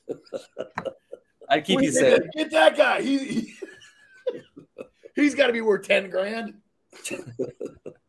[1.50, 2.20] I'd keep We you safe.
[2.36, 3.02] Get that guy.
[3.02, 3.54] He, he
[5.16, 6.56] he's got to be worth ten grand.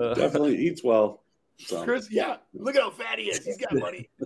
[0.00, 1.22] Uh, Definitely eats well.
[1.58, 2.36] So Chris, yeah.
[2.52, 3.44] Look at how fat he is.
[3.44, 4.08] He's got money.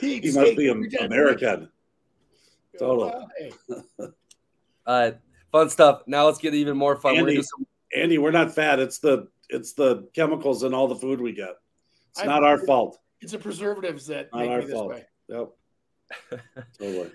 [0.00, 0.88] He, he must be every.
[1.00, 1.68] American.
[2.78, 3.06] Total.
[3.06, 3.52] Well, hey,
[3.98, 4.08] all
[4.86, 5.18] right,
[5.52, 6.02] fun stuff.
[6.06, 7.14] Now let's get even more fun.
[7.14, 7.42] We're Andy.
[7.42, 8.78] some Andy, we're not fat.
[8.78, 11.56] It's the it's the chemicals in all the food we get.
[12.12, 12.98] It's I- not our fault.
[13.20, 14.88] It's the preservatives that Not make our me this fault.
[14.90, 15.04] way.
[15.28, 15.48] Yep.
[16.78, 17.10] totally.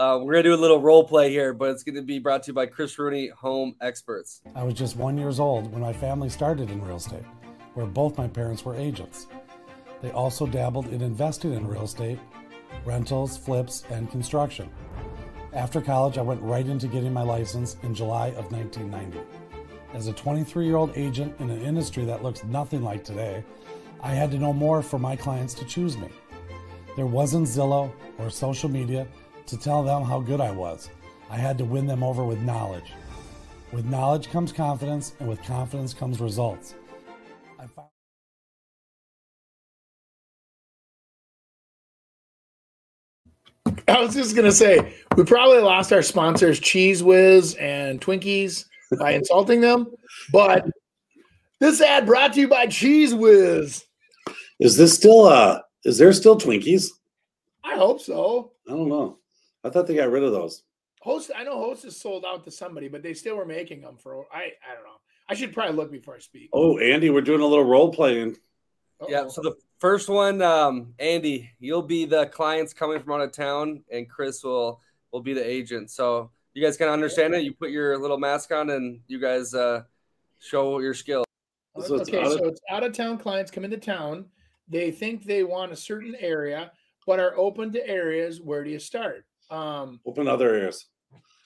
[0.00, 2.46] Uh, we're gonna do a little role play here, but it's gonna be brought to
[2.46, 4.40] you by Chris Rooney, Home Experts.
[4.54, 7.26] I was just one years old when my family started in real estate,
[7.74, 9.26] where both my parents were agents.
[10.00, 12.18] They also dabbled in investing in real estate,
[12.86, 14.70] rentals, flips, and construction.
[15.52, 19.20] After college, I went right into getting my license in July of 1990.
[19.92, 23.44] As a 23 year old agent in an industry that looks nothing like today,
[24.02, 26.08] I had to know more for my clients to choose me.
[26.96, 29.06] There wasn't Zillow or social media
[29.50, 30.90] to tell them how good I was.
[31.28, 32.92] I had to win them over with knowledge.
[33.72, 36.74] With knowledge comes confidence, and with confidence comes results.
[43.88, 48.64] I was just gonna say we probably lost our sponsors Cheez Whiz and Twinkies
[48.98, 49.86] by insulting them,
[50.32, 50.66] but
[51.60, 53.84] this ad brought to you by Cheez Whiz.
[54.60, 56.88] Is this still uh is there still Twinkies?
[57.64, 58.52] I hope so.
[58.68, 59.19] I don't know.
[59.64, 60.62] I thought they got rid of those.
[61.02, 63.96] Host, I know Host is sold out to somebody, but they still were making them
[63.96, 64.26] for.
[64.32, 65.00] I I don't know.
[65.28, 66.50] I should probably look before I speak.
[66.52, 68.36] Oh, Andy, we're doing a little role playing.
[69.08, 69.20] Yeah.
[69.20, 69.28] Uh-oh.
[69.28, 73.82] So the first one, um, Andy, you'll be the clients coming from out of town,
[73.90, 74.80] and Chris will
[75.12, 75.90] will be the agent.
[75.90, 77.44] So you guys kind of understand it.
[77.44, 79.82] You put your little mask on, and you guys uh,
[80.38, 81.24] show your skill.
[81.80, 84.26] So okay, of- so it's out of town clients come into town.
[84.68, 86.72] They think they want a certain area,
[87.06, 88.40] but are open to areas.
[88.40, 89.24] Where do you start?
[89.50, 90.86] Um, Open other areas.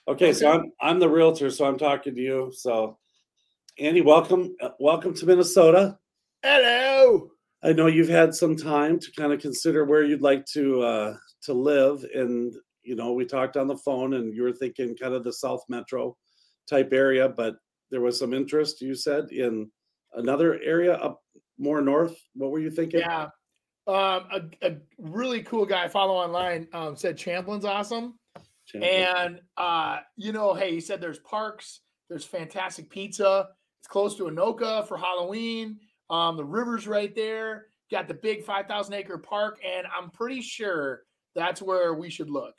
[0.07, 2.53] Okay, so I'm I'm the realtor, so I'm talking to you.
[2.55, 2.99] So
[3.79, 5.99] Andy, welcome uh, welcome to Minnesota.
[6.43, 7.31] hello.
[7.63, 11.17] I know you've had some time to kind of consider where you'd like to uh,
[11.45, 15.15] to live, and you know we talked on the phone, and you were thinking kind
[15.15, 16.15] of the South Metro
[16.69, 17.57] type area, but
[17.91, 18.83] there was some interest.
[18.83, 19.71] You said in
[20.13, 21.23] another area up
[21.59, 22.15] more north.
[22.35, 23.01] What were you thinking?
[23.01, 23.29] Yeah.
[23.87, 23.95] Um,
[24.33, 28.19] a, a really cool guy I follow online um, said Champlin's awesome.
[28.65, 29.07] Champlain.
[29.07, 33.49] And uh, you know, hey, he said there's parks, there's fantastic pizza.
[33.81, 35.79] It's close to Anoka for Halloween.
[36.09, 37.67] Um, the river's right there.
[37.91, 41.03] Got the big 5,000 acre park, and I'm pretty sure
[41.35, 42.55] that's where we should look.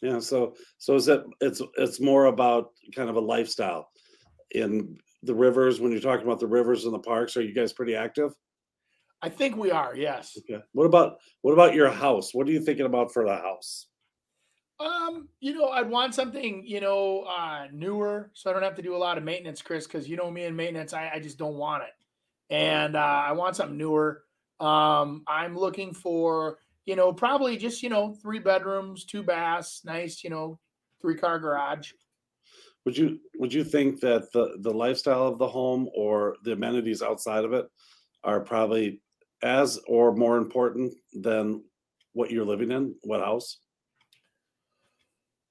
[0.00, 3.90] Yeah, so so is it it's it's more about kind of a lifestyle
[4.52, 7.72] in the rivers when you're talking about the rivers and the parks, are you guys
[7.72, 8.32] pretty active?
[9.20, 10.38] I think we are, yes.
[10.38, 10.62] Okay.
[10.72, 12.32] What about what about your house?
[12.32, 13.86] What are you thinking about for the house?
[14.80, 18.82] Um, you know, I'd want something, you know, uh newer so I don't have to
[18.82, 21.36] do a lot of maintenance, Chris, because you know me and maintenance, I, I just
[21.36, 22.54] don't want it.
[22.54, 24.22] And uh I want something newer.
[24.60, 30.24] Um, I'm looking for, you know, probably just, you know, three bedrooms, two baths, nice,
[30.24, 30.58] you know,
[31.00, 31.92] three car garage.
[32.84, 37.02] Would you would you think that the the lifestyle of the home or the amenities
[37.02, 37.66] outside of it
[38.24, 39.00] are probably
[39.42, 41.62] as or more important than
[42.12, 42.94] what you're living in?
[43.02, 43.58] What house?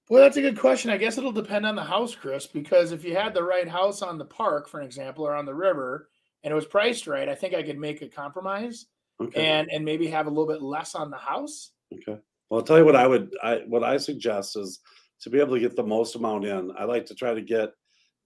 [0.09, 0.89] Well, that's a good question.
[0.89, 4.01] I guess it'll depend on the house, Chris, because if you had the right house
[4.01, 6.09] on the park, for example, or on the river,
[6.43, 8.85] and it was priced right, I think I could make a compromise
[9.19, 9.43] Okay.
[9.45, 11.71] and and maybe have a little bit less on the house.
[11.93, 12.19] Okay.
[12.49, 14.79] Well, I'll tell you what I would I what I suggest is
[15.21, 16.71] to be able to get the most amount in.
[16.77, 17.71] I like to try to get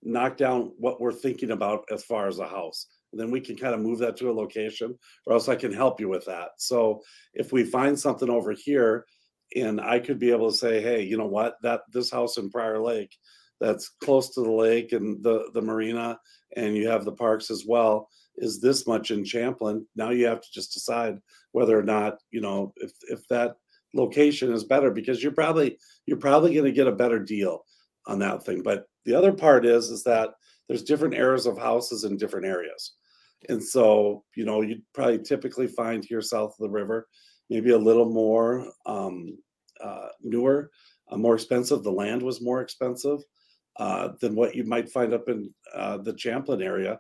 [0.04, 2.88] knock down what we're thinking about as far as a house.
[3.14, 6.00] Then we can kind of move that to a location, or else I can help
[6.00, 6.50] you with that.
[6.58, 7.02] So
[7.34, 9.06] if we find something over here,
[9.56, 12.50] and I could be able to say, hey, you know what, that this house in
[12.50, 13.16] Prior Lake,
[13.60, 16.20] that's close to the lake and the the marina,
[16.56, 19.86] and you have the parks as well, is this much in Champlin.
[19.96, 21.20] Now you have to just decide
[21.52, 23.56] whether or not you know if if that
[23.94, 27.66] location is better because you're probably you're probably going to get a better deal
[28.08, 30.30] on that thing but the other part is is that
[30.68, 32.94] there's different areas of houses in different areas
[33.50, 37.08] and so you know you'd probably typically find here south of the river
[37.50, 39.38] maybe a little more um,
[39.84, 40.70] uh, newer
[41.12, 43.20] uh, more expensive the land was more expensive
[43.78, 47.00] uh, than what you might find up in uh, the champlin area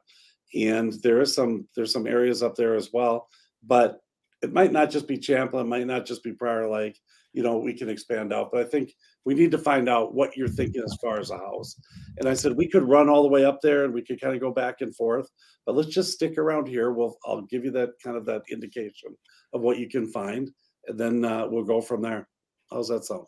[0.56, 3.28] and there is some there's some areas up there as well
[3.64, 4.02] but
[4.42, 7.00] it might not just be Champlin, might not just be Prior Lake.
[7.34, 8.94] You know, we can expand out, but I think
[9.26, 11.80] we need to find out what you're thinking as far as a house.
[12.17, 14.34] And I said we could run all the way up there and we could kind
[14.34, 15.30] of go back and forth,
[15.65, 16.91] but let's just stick around here.
[16.91, 19.15] We'll I'll give you that kind of that indication
[19.53, 20.49] of what you can find,
[20.88, 22.28] and then uh, we'll go from there.
[22.72, 23.26] How's that sound?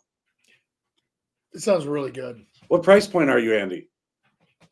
[1.52, 2.44] It sounds really good.
[2.68, 3.88] What price point are you, Andy?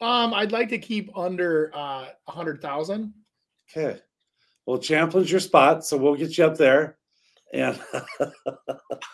[0.00, 3.14] Um, I'd like to keep under uh a hundred thousand.
[3.70, 4.00] Okay.
[4.66, 6.98] Well, Champlin's your spot, so we'll get you up there.
[7.53, 7.78] And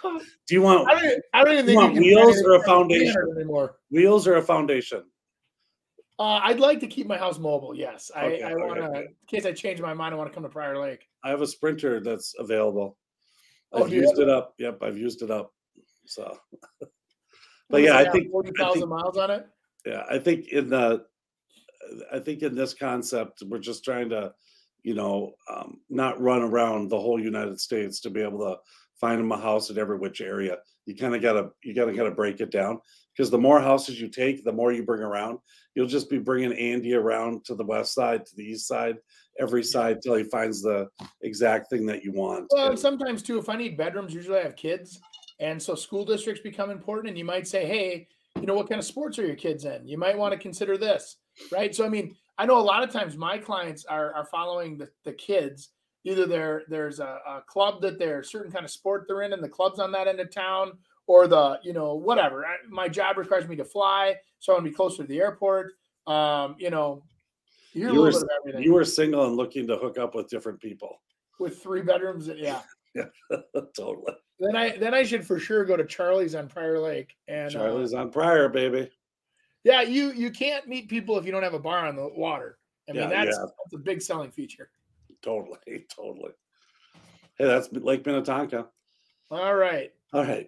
[0.05, 2.63] do you want I don't, I don't even think want you can wheels or a
[2.63, 3.17] foundation?
[3.37, 3.77] anymore.
[3.91, 5.03] wheels or a foundation?
[6.21, 7.75] Uh, I'd like to keep my house mobile.
[7.75, 8.89] Yes, I, Okay, I okay, want to.
[8.89, 9.05] good.
[9.07, 11.07] In case I change my mind, I want to come to Prior Lake.
[11.25, 12.97] I have a sprinter that's available.
[13.73, 14.55] Oh, I've used it up.
[14.59, 15.53] Yep, I've used it up.
[16.07, 16.37] So,
[17.71, 19.47] but yeah, I think forty I miles on it.
[19.85, 21.05] yeah, I think in the
[22.13, 24.33] I think in this concept, we're just trying to,
[24.89, 28.57] you know, um, not run around the whole United States to be able to
[28.99, 30.57] find them a house in every which area.
[30.87, 32.81] You kind of gotta you gotta kind of break it down
[33.15, 35.41] because the more houses you take, the more you bring around.
[35.75, 38.97] You'll just be bringing Andy around to the west side, to the east side,
[39.39, 40.89] every side till he finds the
[41.21, 42.47] exact thing that you want.
[42.51, 44.99] Well, and And- sometimes too, if I need bedrooms, usually I have kids,
[45.39, 47.09] and so school districts become important.
[47.11, 48.09] And you might say, hey,
[48.41, 49.87] you know, what kind of sports are your kids in?
[49.87, 51.19] You might want to consider this,
[51.53, 51.75] right?
[51.75, 54.89] So, I mean, I know a lot of times my clients are are following the,
[55.05, 55.71] the kids.
[56.05, 59.33] Either there there's a, a club that they're a certain kind of sport they're in,
[59.33, 60.73] and the club's on that end of town,
[61.07, 62.47] or the you know whatever.
[62.47, 65.21] I, my job requires me to fly, so I want to be closer to the
[65.21, 65.73] airport.
[66.07, 67.03] Um, you know,
[67.73, 68.63] you were bit of everything.
[68.63, 71.01] you were single and looking to hook up with different people.
[71.39, 72.63] with three bedrooms, yeah.
[72.95, 73.07] yeah,
[73.77, 74.13] totally.
[74.41, 77.59] Then I then I should for sure go to Charlie's on Prior Lake and uh,
[77.59, 78.91] Charlie's on Prior, baby.
[79.65, 82.59] Yeah, you you can't meet people if you don't have a bar on the water.
[82.89, 83.45] I mean Yeah, that's yeah.
[83.45, 84.71] that's a big selling feature.
[85.23, 85.59] Totally,
[85.95, 86.33] totally.
[87.39, 88.67] Hey, that's Lake Minnetonka.
[89.31, 89.93] All right.
[90.13, 90.47] All right.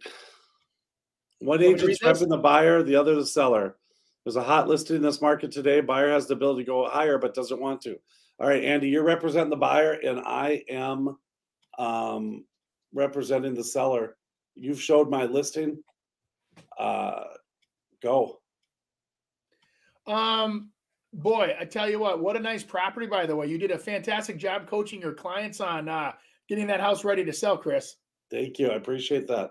[1.40, 3.76] One Want me to agent's repping the buyer, the other the seller.
[4.24, 5.80] There's a hot listing in this market today.
[5.80, 7.96] Buyer has the ability to go higher, but doesn't want to.
[8.38, 11.16] All right, Andy, you're representing the buyer, and I am
[11.78, 12.44] um,
[12.92, 14.16] representing the seller.
[14.54, 15.82] You've showed my listing.
[16.78, 17.24] Uh,
[18.02, 18.40] go.
[20.11, 20.70] Um
[21.12, 23.46] boy, I tell you what, what a nice property by the way.
[23.46, 26.12] You did a fantastic job coaching your clients on uh
[26.48, 27.96] getting that house ready to sell, Chris.
[28.30, 28.68] Thank you.
[28.68, 29.50] I appreciate that.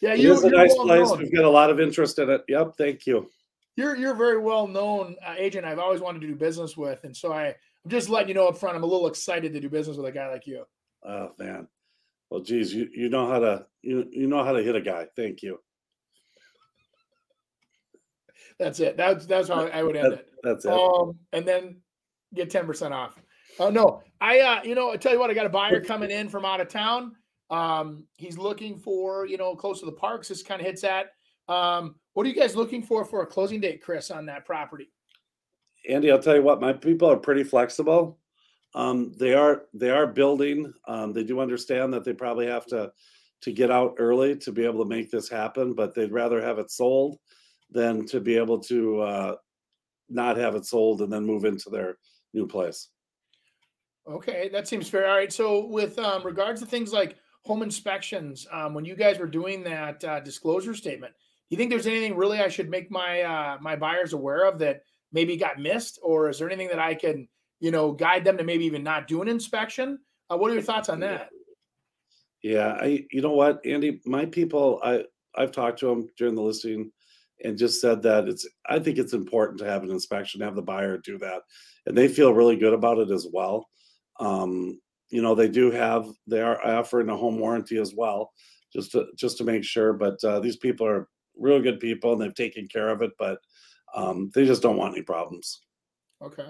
[0.00, 1.08] Yeah, It you, is a nice well place.
[1.08, 1.18] known.
[1.18, 2.42] We've got a lot of interest in it.
[2.48, 2.74] Yep.
[2.78, 3.28] Thank you.
[3.76, 5.64] You're you're a very well known uh, agent.
[5.66, 7.46] I've always wanted to do business with, and so I
[7.84, 8.76] I'm just letting you know up front.
[8.76, 10.64] I'm a little excited to do business with a guy like you.
[11.06, 11.68] Oh man.
[12.30, 15.06] Well, geez, you, you know how to you you know how to hit a guy.
[15.16, 15.58] Thank you.
[18.60, 18.96] That's it.
[18.98, 20.28] That's that's how I would end That- it.
[20.42, 20.70] that's it.
[20.70, 21.80] Um, and then
[22.34, 23.18] get ten percent off.
[23.58, 26.10] Oh no, I uh, you know, I tell you what, I got a buyer coming
[26.10, 27.16] in from out of town.
[27.48, 30.28] Um, he's looking for you know close to the parks.
[30.28, 31.06] This kind of hits that.
[31.48, 34.90] Um, what are you guys looking for for a closing date, Chris, on that property?
[35.88, 38.18] Andy, I'll tell you what, my people are pretty flexible.
[38.74, 40.70] Um, they are they are building.
[40.86, 42.92] Um, they do understand that they probably have to
[43.40, 46.58] to get out early to be able to make this happen, but they'd rather have
[46.58, 47.18] it sold
[47.70, 49.36] than to be able to uh,
[50.08, 51.96] not have it sold and then move into their
[52.34, 52.88] new place.
[54.08, 55.08] Okay, that seems fair.
[55.08, 55.32] All right.
[55.32, 59.62] So, with um, regards to things like home inspections, um, when you guys were doing
[59.64, 63.58] that uh, disclosure statement, do you think there's anything really I should make my uh,
[63.60, 67.28] my buyers aware of that maybe got missed, or is there anything that I can,
[67.60, 69.98] you know, guide them to maybe even not do an inspection?
[70.28, 71.28] Uh, what are your thoughts on that?
[72.42, 75.04] Yeah, I you know what, Andy, my people, I
[75.36, 76.90] I've talked to them during the listing
[77.44, 80.62] and just said that it's I think it's important to have an inspection, have the
[80.62, 81.42] buyer do that.
[81.86, 83.68] And they feel really good about it as well.
[84.18, 88.32] Um, you know, they do have they are offering a home warranty as well,
[88.72, 89.92] just to just to make sure.
[89.92, 93.38] But uh, these people are real good people and they've taken care of it, but
[93.94, 95.62] um, they just don't want any problems.
[96.22, 96.48] Okay.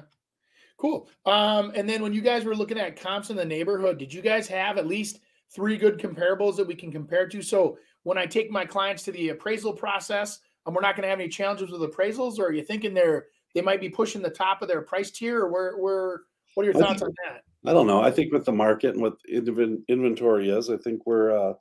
[0.76, 1.08] Cool.
[1.26, 4.22] Um, and then when you guys were looking at comps in the neighborhood, did you
[4.22, 5.20] guys have at least
[5.54, 7.42] three good comparables that we can compare to?
[7.42, 11.08] So when I take my clients to the appraisal process, and we're not going to
[11.08, 14.30] have any challenges with appraisals, or are you thinking they're they might be pushing the
[14.30, 16.20] top of their price tier, or where where
[16.54, 17.42] what are your I thoughts think- on that?
[17.66, 18.00] I don't know.
[18.00, 21.52] I think with the market and what inventory is, I think we're, uh,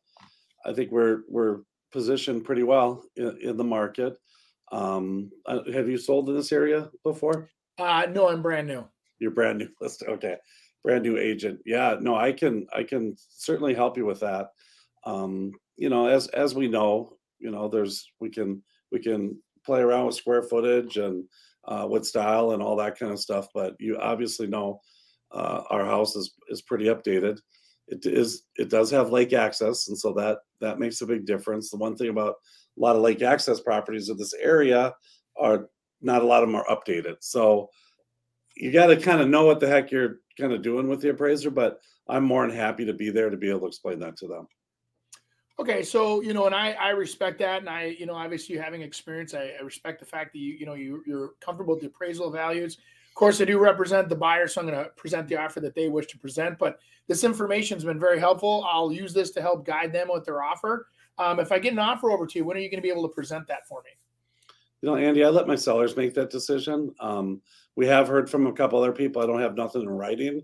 [0.66, 1.58] I think we're we're
[1.92, 4.18] positioned pretty well in, in the market.
[4.72, 7.50] Um, uh, have you sold in this area before?
[7.78, 8.86] Uh, no, I'm brand new.
[9.20, 10.04] You're brand new list.
[10.08, 10.38] Okay,
[10.86, 11.60] brand new agent.
[11.66, 14.52] Yeah, no, I can I can certainly help you with that.
[15.06, 19.82] Um, you know, as as we know, you know, there's we can we can play
[19.82, 21.24] around with square footage and
[21.68, 23.48] uh, with style and all that kind of stuff.
[23.54, 24.80] But you obviously know
[25.32, 27.40] uh, our house is is pretty updated.
[27.88, 31.70] It is it does have lake access, and so that that makes a big difference.
[31.70, 32.36] The one thing about
[32.78, 34.94] a lot of lake access properties in this area
[35.38, 35.68] are
[36.02, 37.16] not a lot of them are updated.
[37.22, 37.70] So
[38.56, 41.10] you got to kind of know what the heck you're kind of doing with the
[41.10, 41.52] appraiser.
[41.52, 44.28] But I'm more than happy to be there to be able to explain that to
[44.28, 44.48] them.
[45.60, 48.82] Okay, so you know, and I I respect that, and I you know obviously having
[48.82, 51.88] experience, I, I respect the fact that you you know you you're comfortable with the
[51.88, 52.78] appraisal values.
[53.10, 55.76] Of course, I do represent the buyer, so I'm going to present the offer that
[55.76, 56.58] they wish to present.
[56.58, 58.66] But this information has been very helpful.
[58.72, 60.88] I'll use this to help guide them with their offer.
[61.18, 62.92] Um, if I get an offer over to you, when are you going to be
[62.92, 63.90] able to present that for me?
[64.82, 66.96] You know, Andy, I let my sellers make that decision.
[67.02, 67.42] Um,
[67.76, 69.22] we have heard from a couple other people.
[69.22, 70.44] I don't have nothing in writing,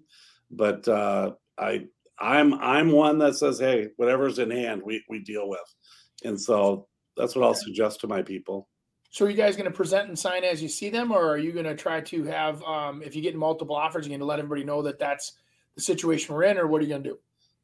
[0.52, 1.86] but uh, I
[2.20, 5.76] I'm I'm one that says, hey, whatever's in hand, we we deal with,
[6.24, 6.88] and so
[7.18, 8.68] that's what I'll suggest to my people.
[9.10, 11.38] So are you guys going to present and sign as you see them, or are
[11.38, 14.26] you going to try to have, um, if you get multiple offers, you're going to
[14.26, 15.38] let everybody know that that's
[15.76, 17.18] the situation we're in, or what are you going to do?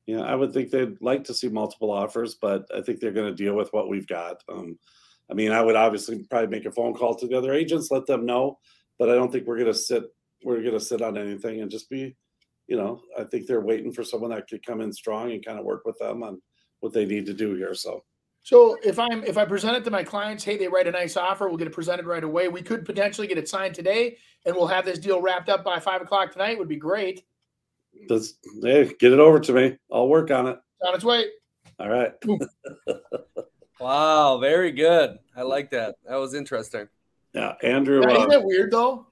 [0.06, 3.28] Yeah, I would think they'd like to see multiple offers, but I think they're going
[3.30, 4.42] to deal with what we've got.
[4.48, 4.80] Um,
[5.30, 8.06] I mean, I would obviously probably make a phone call to the other agents, let
[8.06, 8.58] them know,
[8.98, 10.04] but I don't think we're going to sit.
[10.46, 12.16] We're going to sit on anything and just be,
[12.72, 15.60] you know, I think they're waiting for someone that could come in strong and kind
[15.60, 16.42] of work with them on
[16.80, 17.74] what they need to do here.
[17.76, 18.02] So
[18.44, 21.18] So if I'm if I present it to my clients, hey, they write a nice
[21.18, 22.48] offer, we'll get it presented right away.
[22.48, 24.16] We could potentially get it signed today,
[24.46, 26.58] and we'll have this deal wrapped up by five o'clock tonight.
[26.58, 27.26] Would be great.
[28.08, 29.78] That's hey, get it over to me.
[29.92, 30.58] I'll work on it.
[30.88, 31.26] On its way.
[31.78, 32.14] All right.
[33.80, 35.18] Wow, very good.
[35.36, 35.96] I like that.
[36.08, 36.88] That was interesting.
[37.34, 38.02] Yeah, Andrew.
[38.02, 39.08] Now, Uh, isn't that weird though?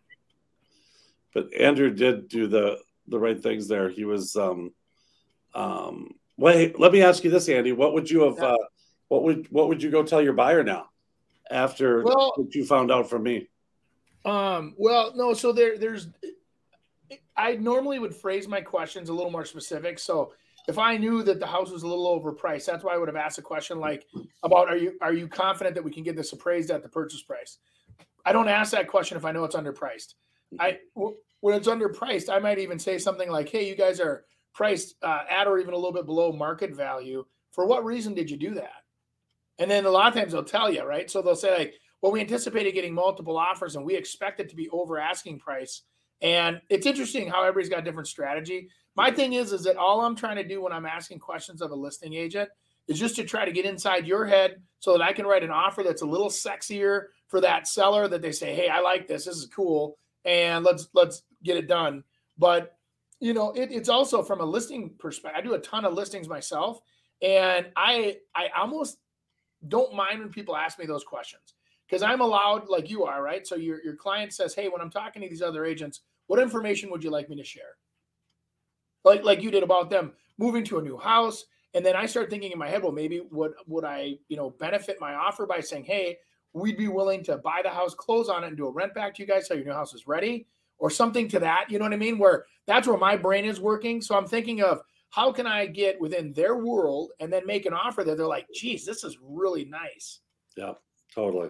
[1.33, 2.77] but Andrew did do the
[3.09, 3.89] the right things there.
[3.89, 4.71] He was um
[5.53, 7.71] um wait, let me ask you this, Andy.
[7.71, 8.57] What would you have uh
[9.07, 10.89] what would what would you go tell your buyer now
[11.49, 13.47] after Well- what you found out from me?
[14.25, 16.09] Um, well, no, so there there's
[17.35, 19.97] I normally would phrase my questions a little more specific.
[19.97, 20.33] So
[20.67, 23.15] if I knew that the house was a little overpriced, that's why I would have
[23.15, 24.05] asked a question like
[24.43, 27.21] about are you are you confident that we can get this appraised at the purchase
[27.21, 27.57] price?
[28.25, 30.15] I don't ask that question if I know it's underpriced.
[30.59, 30.79] I
[31.41, 35.23] when it's underpriced, I might even say something like, "Hey, you guys are priced uh,
[35.29, 37.25] at or even a little bit below market value.
[37.51, 38.83] For what reason did you do that?"
[39.57, 41.09] And then a lot of times they'll tell you, right?
[41.09, 44.55] So they'll say like, "Well, we anticipated getting multiple offers, and we expect it to
[44.55, 45.83] be over asking price."
[46.21, 48.69] And it's interesting how everybody's got different strategy.
[48.95, 51.71] My thing is, is that all I'm trying to do when I'm asking questions of
[51.71, 52.49] a listing agent
[52.89, 55.51] is just to try to get inside your head so that I can write an
[55.51, 59.25] offer that's a little sexier for that seller that they say, "Hey, I like this.
[59.25, 62.03] This is cool." and let's let's get it done.
[62.37, 62.75] But
[63.19, 65.37] you know, it, it's also from a listing perspective.
[65.37, 66.79] I do a ton of listings myself,
[67.21, 68.97] and I I almost
[69.67, 71.53] don't mind when people ask me those questions
[71.87, 73.45] because I'm allowed, like you are, right?
[73.45, 76.89] So your your client says, "Hey, when I'm talking to these other agents, what information
[76.91, 77.77] would you like me to share?"
[79.03, 82.29] Like like you did about them moving to a new house, and then I start
[82.29, 85.59] thinking in my head, well, maybe would would I you know benefit my offer by
[85.59, 86.17] saying, "Hey,
[86.53, 89.13] we'd be willing to buy the house, close on it, and do a rent back
[89.15, 90.47] to you guys so your new house is ready,
[90.79, 91.65] or something to that.
[91.69, 92.17] You know what I mean?
[92.17, 94.01] Where that's where my brain is working.
[94.01, 97.73] So I'm thinking of how can I get within their world and then make an
[97.73, 100.19] offer that they're like, geez, this is really nice.
[100.55, 100.73] Yeah,
[101.13, 101.49] totally.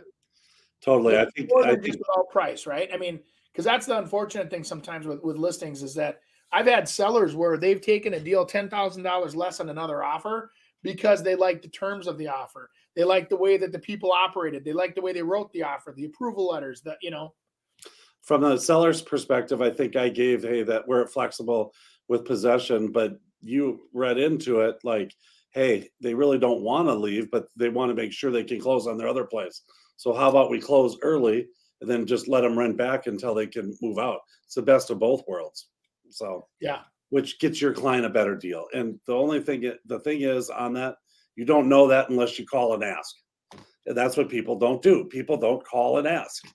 [0.81, 1.17] Totally.
[1.17, 2.89] I think More I think just about price, right?
[2.93, 3.19] I mean,
[3.51, 6.21] because that's the unfortunate thing sometimes with, with listings is that
[6.51, 10.51] I've had sellers where they've taken a deal ten thousand dollars less than another offer
[10.81, 12.69] because they like the terms of the offer.
[12.95, 14.63] They like the way that the people operated.
[14.63, 17.33] They like the way they wrote the offer, the approval letters, that you know.
[18.29, 21.73] From the seller's perspective, I think I gave, hey, that we're flexible
[22.09, 25.15] with possession, but you read into it like,
[25.49, 28.61] hey, they really don't want to leave, but they want to make sure they can
[28.61, 29.63] close on their other place.
[29.97, 31.47] So how about we close early
[31.81, 34.19] and then just let them rent back until they can move out?
[34.45, 35.69] It's the best of both worlds.
[36.11, 36.81] So Yeah.
[37.09, 38.67] which gets your client a better deal.
[38.75, 40.97] And the only thing, the thing is on that,
[41.35, 43.15] you don't know that unless you call and ask.
[43.87, 45.05] And that's what people don't do.
[45.05, 46.45] People don't call and ask.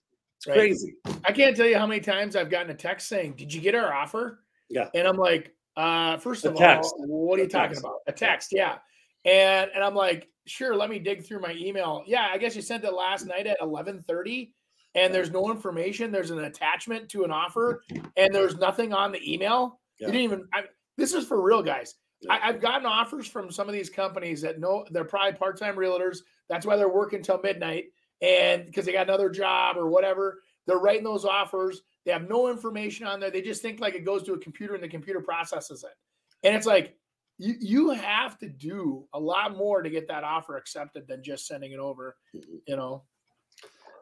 [0.45, 0.59] It's Right.
[0.59, 0.97] crazy.
[1.24, 3.74] I can't tell you how many times I've gotten a text saying, "Did you get
[3.74, 4.90] our offer?" Yeah.
[4.95, 7.80] And I'm like, uh, first A of all, what are A you talking text.
[7.80, 8.01] about?
[8.07, 8.78] A text, yeah.
[9.24, 12.03] And and I'm like, sure, let me dig through my email.
[12.07, 14.53] Yeah, I guess you sent it last night at 11:30,
[14.95, 16.12] and there's no information.
[16.12, 17.82] There's an attachment to an offer,
[18.16, 19.80] and there's nothing on the email.
[19.99, 20.09] Yeah.
[20.09, 20.49] You didn't even.
[20.53, 20.64] I,
[20.99, 21.95] this is for real, guys.
[22.28, 26.18] I, I've gotten offers from some of these companies that know they're probably part-time realtors.
[26.49, 27.86] That's why they're working till midnight,
[28.22, 31.82] and because they got another job or whatever, they're writing those offers.
[32.04, 33.30] They have no information on there.
[33.30, 36.46] They just think like it goes to a computer and the computer processes it.
[36.46, 36.96] And it's like
[37.38, 41.46] you you have to do a lot more to get that offer accepted than just
[41.46, 42.16] sending it over.
[42.32, 43.02] You know.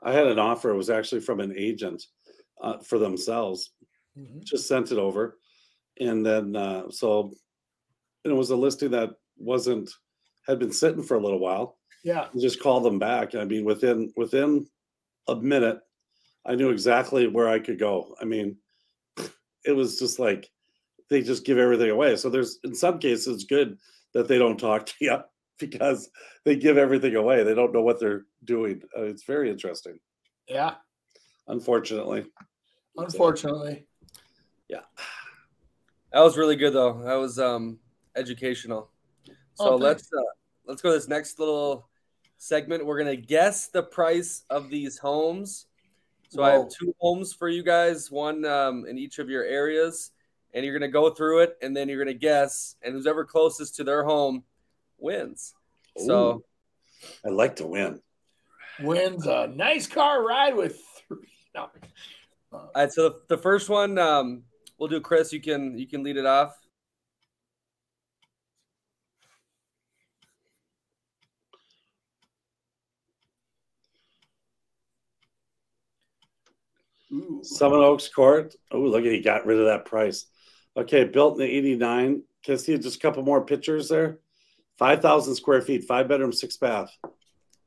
[0.02, 0.70] I had an offer.
[0.70, 2.02] It was actually from an agent
[2.60, 3.70] uh, for themselves.
[4.44, 5.38] Just sent it over,
[5.98, 7.32] and then uh, so
[8.24, 9.90] and it was a listing that wasn't
[10.46, 11.78] had been sitting for a little while.
[12.02, 12.26] Yeah.
[12.34, 13.34] I just call them back.
[13.34, 14.66] I mean, within within
[15.28, 15.80] a minute,
[16.44, 18.14] I knew exactly where I could go.
[18.20, 18.56] I mean,
[19.64, 20.48] it was just like
[21.10, 22.16] they just give everything away.
[22.16, 23.78] So there's in some cases it's good
[24.14, 25.18] that they don't talk to you
[25.58, 26.10] because
[26.44, 27.44] they give everything away.
[27.44, 28.82] They don't know what they're doing.
[28.96, 29.98] Uh, it's very interesting.
[30.48, 30.74] Yeah,
[31.46, 32.26] Unfortunately,
[32.96, 33.86] unfortunately.
[34.68, 34.80] yeah.
[36.12, 37.02] That was really good though.
[37.04, 37.78] That was um
[38.16, 38.90] educational.
[39.54, 40.22] So Oh, let's uh,
[40.66, 41.88] let's go to this next little
[42.42, 42.84] segment.
[42.84, 45.66] We're gonna guess the price of these homes.
[46.28, 50.10] So I have two homes for you guys, one um, in each of your areas,
[50.52, 53.76] and you're gonna go through it, and then you're gonna guess, and who's ever closest
[53.76, 54.42] to their home
[54.98, 55.54] wins.
[55.96, 56.44] So Ooh.
[57.24, 58.00] I like to win.
[58.80, 61.28] Wins a nice car ride with three.
[61.54, 61.68] No.
[62.50, 64.42] All right, so the, the first one um,
[64.78, 65.00] we'll do.
[65.00, 66.58] Chris, you can you can lead it off.
[77.12, 77.40] Ooh.
[77.42, 78.54] Summit Oaks Court.
[78.70, 80.26] Oh, look at he got rid of that price.
[80.76, 82.22] Okay, built in the 89.
[82.42, 84.18] Can I see just a couple more pictures there?
[84.78, 86.90] 5,000 square feet, five bedroom, six bath.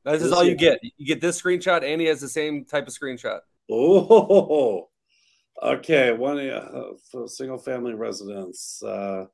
[0.04, 0.80] This is all you is- get.
[0.96, 1.82] You get this screenshot.
[1.82, 3.40] and he has the same type of screenshot.
[3.70, 4.88] Oh,
[5.62, 6.12] okay.
[6.12, 8.82] One uh, single family residence.
[8.82, 9.26] Uh,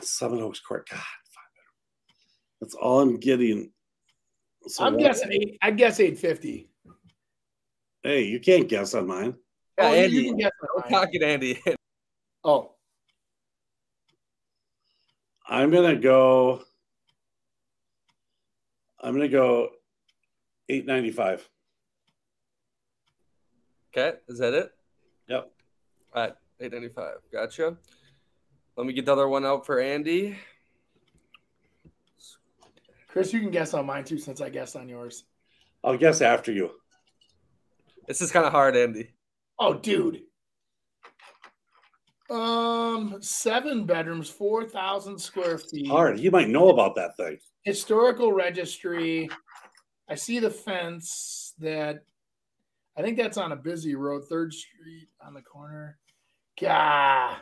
[0.00, 0.88] Summit Oaks Court.
[0.88, 2.16] God, five bedroom.
[2.60, 3.72] That's all I'm getting.
[4.66, 5.58] So I'm what- guessing eight.
[5.62, 6.69] I'd guess eight fifty.
[8.02, 9.36] Hey, you can't guess on mine.
[9.78, 11.00] Yeah, oh, you- Andy, you can guess we're on mine.
[11.00, 11.60] talking Andy.
[12.42, 12.72] Oh,
[15.46, 16.62] I'm gonna go.
[18.98, 19.70] I'm gonna go.
[20.70, 21.46] Eight ninety five.
[23.92, 24.70] Okay, is that it?
[25.28, 25.50] Yep.
[26.14, 27.16] All right, eight ninety five.
[27.30, 27.76] Gotcha.
[28.76, 30.38] Let me get the other one out for Andy.
[33.08, 35.24] Chris, you can guess on mine too, since I guessed on yours.
[35.84, 36.70] I'll guess after you.
[38.10, 39.12] This is kind of hard, Andy.
[39.60, 40.22] Oh, dude.
[42.28, 45.86] Um, seven bedrooms, four thousand square feet.
[45.86, 46.18] Hard.
[46.18, 47.38] You might know about that thing.
[47.62, 49.30] Historical registry.
[50.08, 52.02] I see the fence that
[52.96, 55.96] I think that's on a busy road, Third Street on the corner.
[56.60, 57.36] Gah.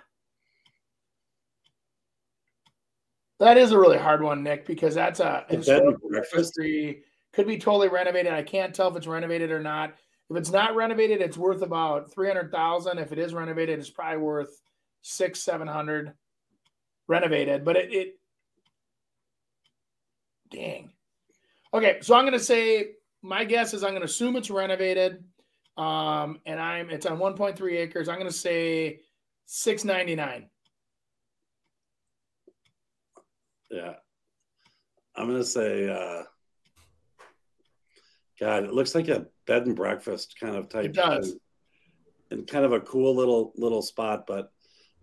[3.41, 7.05] That is a really hard one, Nick, because that's a historical registry.
[7.33, 8.35] Could be totally renovated.
[8.35, 9.95] I can't tell if it's renovated or not.
[10.31, 12.99] If it's not renovated, it's worth about three hundred thousand.
[12.99, 14.61] If it is renovated, it's probably worth
[15.01, 16.13] six, seven hundred.
[17.07, 18.19] Renovated, but it, it
[20.51, 20.91] dang.
[21.73, 22.91] Okay, so I'm gonna say
[23.23, 25.25] my guess is I'm gonna assume it's renovated.
[25.79, 28.09] Um, and I'm it's on 1.3 acres.
[28.09, 29.01] I'm gonna say
[29.47, 30.51] 699.
[33.71, 33.95] Yeah.
[35.15, 36.25] I'm gonna say uh
[38.41, 41.31] God, it looks like a bed and breakfast kind of type It does.
[41.31, 41.41] thing.
[42.31, 44.53] and kind of a cool little little spot, but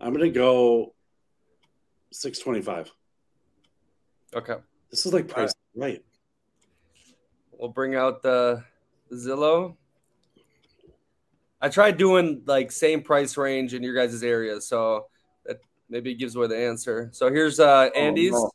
[0.00, 0.94] I'm gonna go
[2.12, 2.90] six twenty five.
[4.34, 4.56] Okay,
[4.90, 6.02] This is like price right.
[7.52, 8.62] we'll bring out the
[9.12, 9.76] Zillow.
[11.60, 15.06] I tried doing like same price range in your guys' area, so
[15.46, 17.08] that maybe gives away the answer.
[17.12, 18.50] So here's uh Andy's no.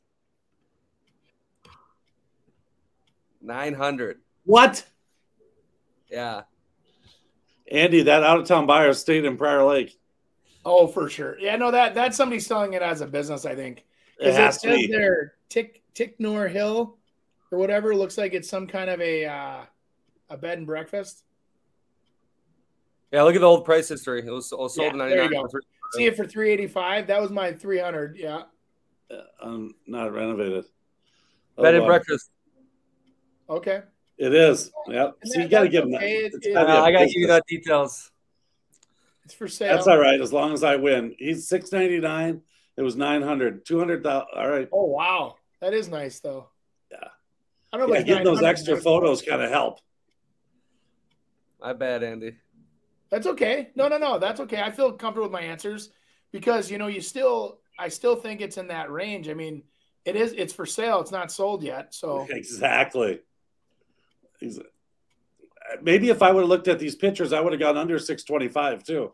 [3.41, 4.19] nine hundred.
[4.45, 4.85] What?
[6.11, 6.41] Yeah,
[7.71, 9.97] Andy, that out of town buyer stayed in Prior Lake.
[10.65, 11.39] Oh, for sure.
[11.39, 13.79] Yeah, no, that that's somebody selling it as a business, I think.
[13.79, 13.85] It
[14.25, 14.87] Because has it to says be.
[14.87, 16.97] there Tick Ticknor Hill
[17.51, 17.95] or whatever.
[17.95, 19.61] Looks like it's some kind of a uh,
[20.29, 21.23] a bed and breakfast.
[23.11, 23.23] yeah.
[23.23, 24.19] Look at the old price history.
[24.25, 25.49] It was, it was sold Yeah, in there ninety you nine.
[25.51, 25.59] go.
[25.93, 27.07] See it for 385.
[27.07, 28.15] That was my 300.
[28.17, 28.43] Yeah.
[29.13, 30.63] Uh, I'm not renovated.
[31.57, 32.29] Bed and Oh, breakfast.
[33.49, 33.81] Okay.
[34.21, 34.71] It is.
[34.87, 35.17] Yep.
[35.23, 35.97] And So you got to give them that.
[36.03, 36.15] okay.
[36.25, 38.11] It- it- gotta Uh, a I gotta give you that details.
[39.25, 39.75] It's for sale.
[39.75, 41.15] That's all right, as long as I win.
[41.17, 42.41] He's six ninety nine.
[42.77, 43.65] It was 900.
[43.65, 44.27] 200,000.
[44.35, 44.69] All right.
[44.71, 46.49] Oh wow, that is nice though.
[46.91, 46.97] Yeah.
[47.73, 47.95] I don't know.
[47.95, 49.79] Yeah, about getting those extra photos kind of help.
[51.59, 52.35] My bad, Andy.
[53.09, 53.69] That's okay.
[53.75, 54.19] No, no, no.
[54.19, 54.61] That's okay.
[54.61, 55.89] I feel comfortable with my answers
[56.31, 57.59] because you know you still.
[57.79, 59.29] I still think it's in that range.
[59.29, 59.63] I mean,
[60.05, 60.33] it is.
[60.33, 60.99] It's for sale.
[61.01, 61.93] It's not sold yet.
[61.95, 63.21] So Exactly.
[64.41, 64.59] He's-
[65.81, 68.83] Maybe if I would have looked at these pictures, I would have gone under 625
[68.83, 69.13] too.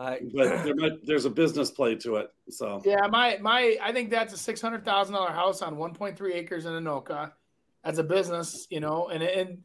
[0.00, 2.32] I, But there might, there's a business play to it.
[2.48, 3.76] So yeah, my my.
[3.82, 6.72] I think that's a six hundred thousand dollar house on one point three acres in
[6.72, 7.32] Anoka,
[7.84, 8.66] as a business.
[8.70, 9.58] You know, and and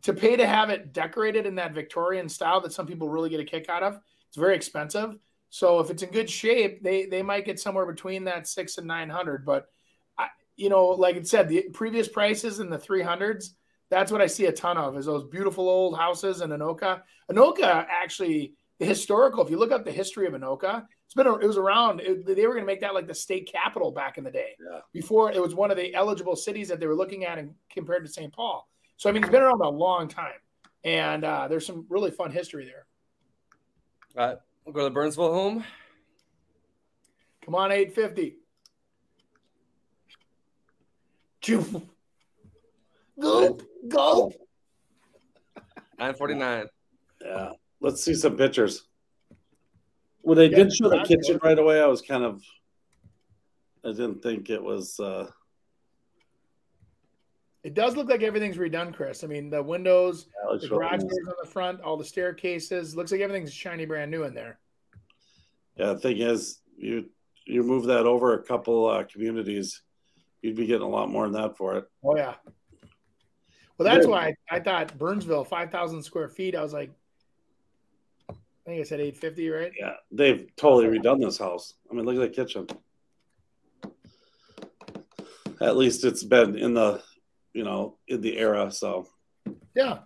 [0.00, 3.38] to pay to have it decorated in that Victorian style that some people really get
[3.38, 5.16] a kick out of, it's very expensive.
[5.50, 8.86] So if it's in good shape, they they might get somewhere between that six and
[8.86, 9.44] nine hundred.
[9.44, 9.81] But I,
[10.56, 13.56] you know, like it said, the previous prices in the three hundreds.
[13.90, 17.02] That's what I see a ton of is those beautiful old houses in Anoka.
[17.30, 19.44] Anoka actually the historical.
[19.44, 22.00] If you look up the history of Anoka, it's been it was around.
[22.00, 24.56] It, they were going to make that like the state capital back in the day.
[24.58, 24.80] Yeah.
[24.92, 28.04] Before it was one of the eligible cities that they were looking at and compared
[28.06, 28.32] to St.
[28.32, 28.68] Paul.
[28.96, 30.40] So I mean, it's been around a long time,
[30.84, 32.86] and uh, there's some really fun history there.
[34.16, 35.64] All right, we'll go to the Burnsville home.
[37.44, 38.30] Come on, 850.
[38.30, 38.36] Choo.
[43.20, 44.32] Go, go.
[45.98, 46.66] 949.
[47.24, 47.52] Yeah.
[47.80, 48.84] Let's see some pictures.
[50.22, 52.42] When they did show the kitchen right away, I was kind of
[53.84, 55.28] I didn't think it was uh
[57.64, 59.24] It does look like everything's redone, Chris.
[59.24, 61.02] I mean, the windows, yeah, the garage nice.
[61.02, 62.96] doors on the front, all the staircases.
[62.96, 64.58] Looks like everything's shiny brand new in there.
[65.76, 67.10] Yeah, the thing is, you
[67.44, 69.82] you move that over a couple uh, communities,
[70.42, 71.84] you'd be getting a lot more than that for it.
[72.04, 72.34] Oh yeah.
[73.78, 76.54] Well, that's why I, I thought Burnsville, five thousand square feet.
[76.54, 76.90] I was like,
[78.30, 78.34] I
[78.66, 79.72] think I said eight fifty, right?
[79.78, 81.74] Yeah, they've totally redone this house.
[81.90, 82.66] I mean, look at the kitchen.
[85.60, 87.02] At least it's been in the,
[87.54, 88.70] you know, in the era.
[88.70, 89.06] So
[89.74, 90.00] Yeah.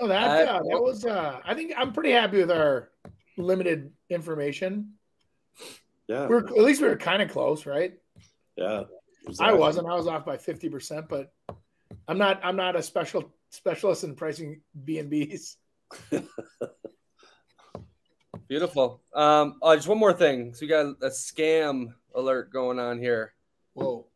[0.00, 1.04] Oh, that I- uh, that was.
[1.04, 2.90] Uh, I think I'm pretty happy with our
[3.36, 4.94] limited information.
[6.08, 7.94] yeah, We're at least we were kind of close, right?
[8.56, 8.82] Yeah.
[9.40, 9.88] I wasn't.
[9.88, 11.32] I was off by fifty percent, but
[12.08, 12.40] I'm not.
[12.44, 15.56] I'm not a special specialist in pricing B and B's.
[18.48, 19.00] Beautiful.
[19.14, 20.54] Um, oh, just one more thing.
[20.54, 23.32] So you got a scam alert going on here.
[23.74, 24.06] Whoa.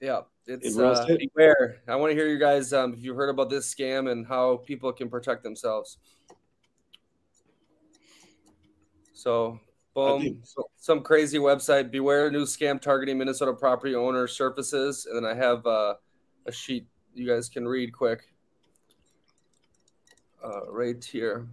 [0.00, 1.82] Yeah, it's In uh, beware.
[1.88, 4.58] I want to hear you guys um, if you've heard about this scam and how
[4.58, 5.98] people can protect themselves.
[9.14, 9.58] So,
[9.94, 11.90] boom, so, some crazy website.
[11.90, 15.94] Beware new scam targeting Minnesota property owners surfaces, and then I have uh,
[16.46, 18.22] a sheet you guys can read quick.
[20.44, 21.46] Uh, right here.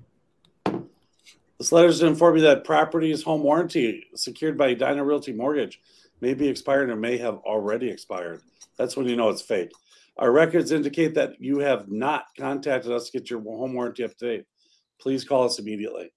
[1.58, 5.80] This letter is to inform you that property's home warranty secured by Edina Realty Mortgage
[6.20, 8.42] may be expired or may have already expired.
[8.78, 9.72] That's when you know it's fake.
[10.18, 14.18] Our records indicate that you have not contacted us to get your home warranty up
[14.18, 14.46] to date.
[15.00, 16.12] Please call us immediately.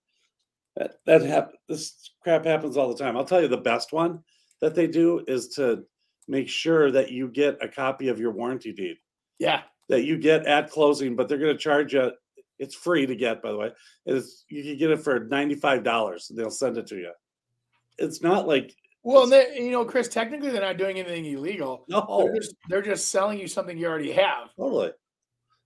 [0.76, 3.16] That that hap- This crap happens all the time.
[3.16, 4.20] I'll tell you the best one
[4.60, 5.84] that they do is to
[6.26, 8.96] make sure that you get a copy of your warranty deed
[9.38, 9.62] Yeah.
[9.88, 12.12] that you get at closing, but they're going to charge you.
[12.58, 13.72] It's free to get, by the way.
[14.06, 16.30] It's you can get it for ninety five dollars.
[16.34, 17.12] They'll send it to you.
[17.98, 21.84] It's not like Well, they, you know, Chris, technically they're not doing anything illegal.
[21.88, 24.48] no, They're just they're just selling you something you already have.
[24.56, 24.92] totally.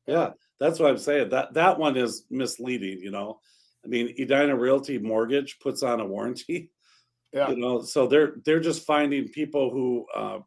[0.07, 1.29] Yeah, that's what I'm saying.
[1.31, 2.99] That that one is misleading.
[3.01, 3.41] You know,
[3.85, 6.71] I mean, Edina Realty Mortgage puts on a warranty.
[7.31, 7.51] Yeah.
[7.51, 10.39] You know, so they're they're just finding people who, uh,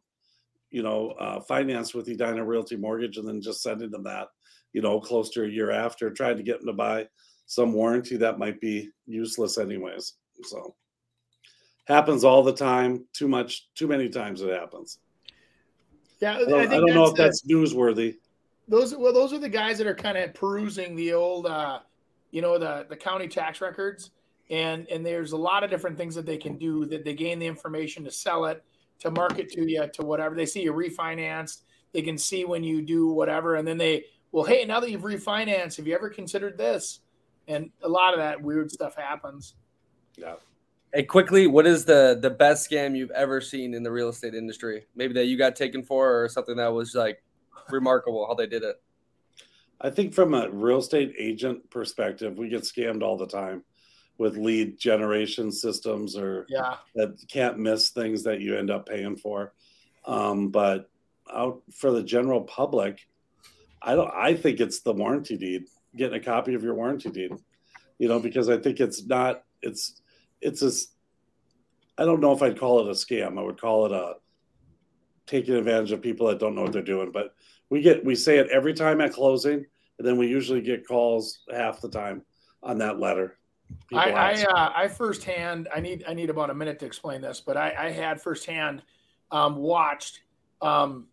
[0.72, 4.26] you know, uh, finance with Edina Realty Mortgage, and then just sending them that.
[4.72, 7.06] You know, close to a year after, trying to get them to buy
[7.46, 10.14] some warranty that might be useless anyways.
[10.42, 10.74] So
[11.86, 13.06] happens all the time.
[13.12, 14.98] Too much, too many times it happens.
[16.20, 18.16] Yeah, I don't, I don't know if the- that's newsworthy.
[18.66, 21.78] those well those are the guys that are kind of perusing the old uh
[22.32, 24.10] you know the the county tax records
[24.50, 27.38] and and there's a lot of different things that they can do that they gain
[27.38, 28.64] the information to sell it
[28.98, 31.62] to market to you to whatever they see you refinanced
[31.92, 35.02] they can see when you do whatever and then they well hey now that you've
[35.02, 37.00] refinanced have you ever considered this
[37.46, 39.54] and a lot of that weird stuff happens
[40.16, 40.34] Yeah.
[40.94, 44.34] Hey, quickly, what is the the best scam you've ever seen in the real estate
[44.34, 44.86] industry?
[44.94, 47.22] Maybe that you got taken for, or something that was like
[47.70, 48.76] remarkable how they did it.
[49.82, 53.64] I think from a real estate agent perspective, we get scammed all the time
[54.18, 59.16] with lead generation systems or yeah that can't miss things that you end up paying
[59.16, 59.52] for.
[60.04, 60.88] Um, but
[61.32, 63.06] out for the general public,
[63.80, 64.12] I don't.
[64.14, 65.64] I think it's the warranty deed,
[65.96, 67.32] getting a copy of your warranty deed.
[67.98, 69.42] You know, because I think it's not.
[69.62, 70.00] It's
[70.40, 70.70] it's a.
[72.00, 73.38] I don't know if I'd call it a scam.
[73.38, 74.14] I would call it a
[75.26, 77.10] taking advantage of people that don't know what they're doing.
[77.10, 77.34] But
[77.70, 79.66] we get we say it every time at closing,
[79.98, 82.22] and then we usually get calls half the time
[82.62, 83.38] on that letter.
[83.88, 87.20] People I, I, uh, I firsthand, I need, I need about a minute to explain
[87.20, 88.82] this, but I, I had firsthand
[89.30, 90.20] um, watched
[90.60, 91.06] um,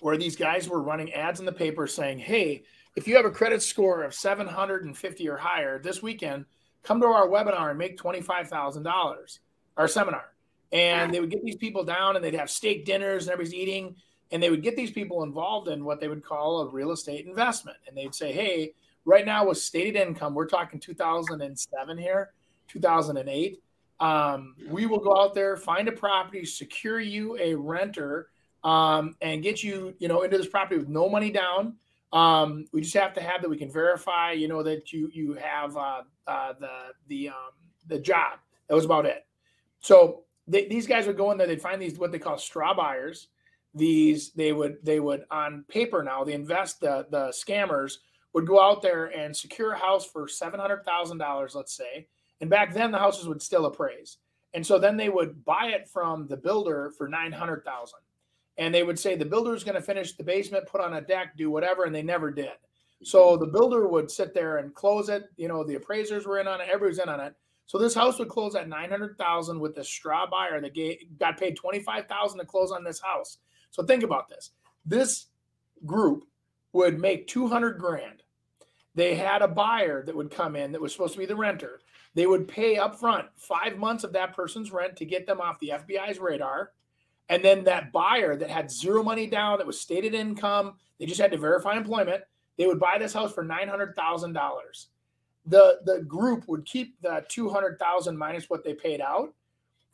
[0.00, 2.64] where these guys were running ads in the paper saying, "Hey,
[2.96, 6.44] if you have a credit score of 750 or higher this weekend,
[6.82, 9.40] come to our webinar and make twenty-five thousand dollars,
[9.76, 10.24] our seminar."
[10.72, 13.96] And they would get these people down, and they'd have steak dinners, and everybody's eating,
[14.32, 17.26] and they would get these people involved in what they would call a real estate
[17.26, 18.74] investment, and they'd say, "Hey."
[19.04, 22.30] right now with stated income, we're talking 2007 here,
[22.68, 23.62] 2008.
[23.98, 28.28] Um, we will go out there, find a property, secure you a renter,
[28.64, 31.76] um, and get you, you know, into this property with no money down.
[32.12, 35.34] Um, we just have to have that we can verify, you know, that you you
[35.34, 36.70] have uh, uh, the
[37.08, 37.52] the um,
[37.86, 38.38] the job.
[38.68, 39.26] That was about it.
[39.80, 41.46] So they, these guys would go in there.
[41.46, 43.28] They'd find these what they call straw buyers.
[43.74, 46.24] These they would they would on paper now.
[46.24, 47.94] They invest the the scammers
[48.32, 52.06] would go out there and secure a house for seven hundred thousand dollars, let's say.
[52.40, 54.18] And back then the houses would still appraise.
[54.54, 57.98] And so then they would buy it from the builder for 900,000.
[58.58, 61.00] And they would say the builder is going to finish the basement, put on a
[61.00, 62.52] deck, do whatever, and they never did.
[63.02, 63.44] So mm-hmm.
[63.44, 65.24] the builder would sit there and close it.
[65.36, 67.34] You know, the appraisers were in on it, everybody's in on it.
[67.66, 70.76] So this house would close at 900,000 with the straw buyer that
[71.20, 73.38] got paid 25,000 to close on this house.
[73.70, 74.50] So think about this.
[74.84, 75.26] This
[75.86, 76.24] group
[76.72, 78.22] would make 200 grand.
[78.94, 81.80] They had a buyer that would come in that was supposed to be the renter.
[82.14, 85.60] They would pay up front five months of that person's rent to get them off
[85.60, 86.72] the FBI's radar.
[87.28, 91.20] And then that buyer that had zero money down, that was stated income, they just
[91.20, 92.24] had to verify employment,
[92.58, 94.34] they would buy this house for $900,000.
[95.46, 99.32] The, the group would keep the 200,000 minus what they paid out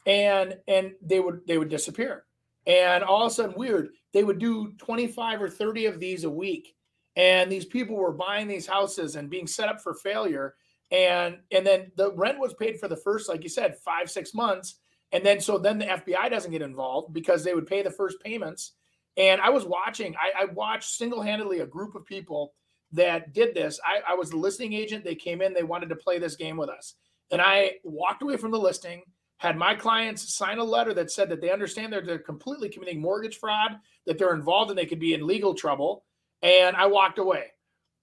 [0.07, 2.25] and and they would they would disappear.
[2.67, 6.31] And all of a sudden weird, they would do 25 or 30 of these a
[6.31, 6.75] week.
[7.17, 10.55] And these people were buying these houses and being set up for failure.
[10.91, 14.35] And and then the rent was paid for the first like you said five six
[14.35, 14.79] months.
[15.13, 18.21] And then so then the fbi doesn't get involved because they would pay the first
[18.21, 18.73] payments.
[19.17, 22.55] And i was watching i, I watched single-handedly a group of people
[22.93, 23.81] that did this.
[23.85, 25.05] I, I was the listing agent.
[25.05, 26.95] They came in they wanted to play this game with us.
[27.31, 29.03] And i walked away from the listing
[29.39, 33.01] had my clients sign a letter that said that they understand that they're completely committing
[33.01, 33.77] mortgage fraud
[34.07, 36.05] that they're involved and they could be in legal trouble
[36.43, 37.47] and i walked away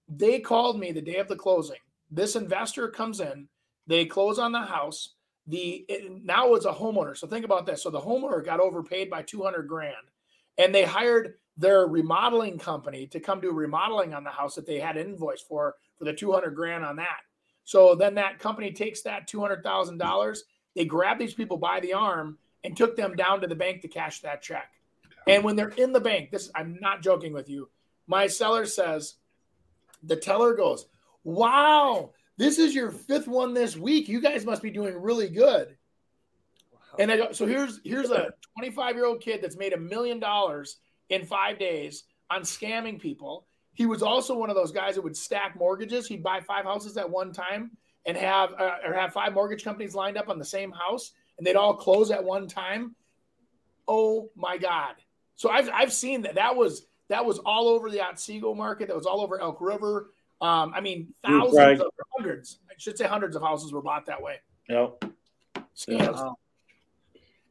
[0.08, 1.78] they called me the day of the closing
[2.14, 3.48] this investor comes in,
[3.86, 5.14] they close on the house.
[5.46, 7.16] The it, now it's a homeowner.
[7.16, 7.82] So think about this.
[7.82, 9.94] So the homeowner got overpaid by 200 grand,
[10.56, 14.78] and they hired their remodeling company to come do remodeling on the house that they
[14.78, 17.18] had invoice for for the 200 grand on that.
[17.64, 20.38] So then that company takes that $200,000,
[20.74, 23.88] they grabbed these people by the arm and took them down to the bank to
[23.88, 24.72] cash that check.
[25.26, 27.68] And when they're in the bank, this I'm not joking with you.
[28.06, 29.14] My seller says,
[30.02, 30.86] the teller goes,
[31.22, 34.08] Wow, this is your fifth one this week.
[34.08, 35.76] You guys must be doing really good.
[36.70, 36.78] Wow.
[36.98, 40.18] And I go, so here's here's a 25 year old kid that's made a million
[40.18, 43.46] dollars in five days on scamming people.
[43.72, 46.06] He was also one of those guys that would stack mortgages.
[46.06, 47.72] He'd buy five houses at one time
[48.06, 51.46] and have uh, or have five mortgage companies lined up on the same house, and
[51.46, 52.94] they'd all close at one time.
[53.86, 54.94] Oh my God!
[55.36, 56.36] So I've I've seen that.
[56.36, 58.88] That was that was all over the Otsego market.
[58.88, 60.10] That was all over Elk River.
[60.40, 61.80] Um, I mean, thousands right.
[61.80, 64.40] of hundreds, I should say hundreds of houses were bought that way.
[64.68, 65.04] Yep.
[65.76, 66.34] Scams.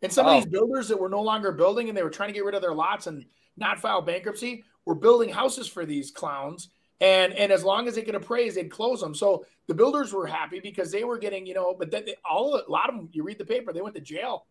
[0.02, 2.34] And some of these builders that were no longer building and they were trying to
[2.34, 3.26] get rid of their lots and
[3.56, 6.70] not file bankruptcy were building houses for these clowns.
[7.04, 9.14] And and as long as they could appraise, they'd close them.
[9.14, 12.56] So the builders were happy because they were getting, you know, but then they, all
[12.56, 14.46] a lot of them, you read the paper, they went to jail.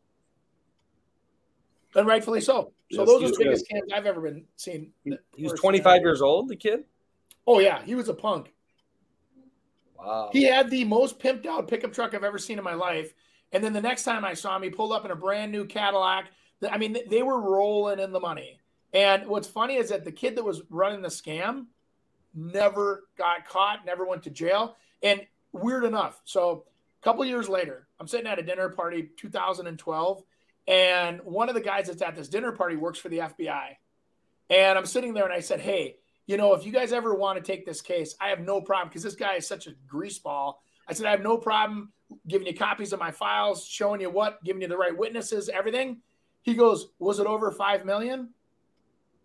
[1.94, 2.72] And rightfully so.
[2.90, 4.92] So yes, those are the biggest scams I've ever been seen.
[5.03, 6.84] He was 25 years old, the kid?
[7.46, 8.53] Oh yeah, he was a punk.
[9.98, 10.28] Wow.
[10.30, 13.14] He had the most pimped out pickup truck I've ever seen in my life.
[13.53, 15.64] And then the next time I saw him, he pulled up in a brand new
[15.64, 16.30] Cadillac.
[16.70, 18.59] I mean, they were rolling in the money.
[18.92, 21.66] And what's funny is that the kid that was running the scam
[22.34, 24.76] never got caught, never went to jail.
[25.02, 25.20] And
[25.52, 26.64] weird enough, so
[27.00, 30.22] a couple years later, I'm sitting at a dinner party, 2012,
[30.68, 33.76] and one of the guys that's at this dinner party works for the FBI.
[34.50, 37.42] And I'm sitting there and I said, Hey, you know, if you guys ever want
[37.42, 40.54] to take this case, I have no problem because this guy is such a greaseball.
[40.86, 41.92] I said, I have no problem
[42.28, 45.98] giving you copies of my files, showing you what, giving you the right witnesses, everything.
[46.42, 48.30] He goes, Was it over five million?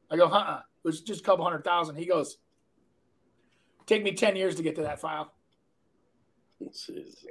[0.10, 1.98] I go, Huh, uh It was just a couple hundred thousand.
[1.98, 2.38] He goes,
[3.88, 5.32] Take me 10 years to get to that file.
[6.62, 7.26] Jesus.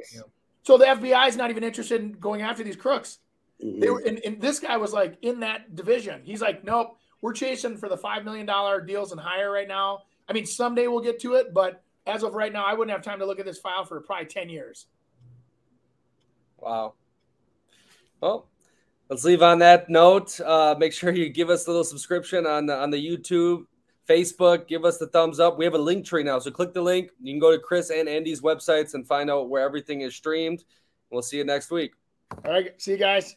[0.62, 3.18] So the FBI is not even interested in going after these crooks.
[3.64, 3.80] Mm-hmm.
[3.80, 6.22] They were, and, and this guy was like in that division.
[6.24, 8.46] He's like, Nope, we're chasing for the $5 million
[8.86, 10.00] deals and higher right now.
[10.28, 13.02] I mean, someday we'll get to it, but as of right now, I wouldn't have
[13.02, 14.86] time to look at this file for probably 10 years.
[16.59, 16.94] Wow.
[18.20, 18.48] Well,
[19.09, 20.40] let's leave on that note.
[20.40, 23.66] Uh, make sure you give us a little subscription on the, on the YouTube,
[24.09, 24.68] Facebook.
[24.68, 25.59] Give us the thumbs up.
[25.59, 27.11] We have a link tree now, so click the link.
[27.20, 30.64] You can go to Chris and Andy's websites and find out where everything is streamed.
[31.11, 31.92] We'll see you next week.
[32.44, 32.80] All right.
[32.80, 33.36] See you guys.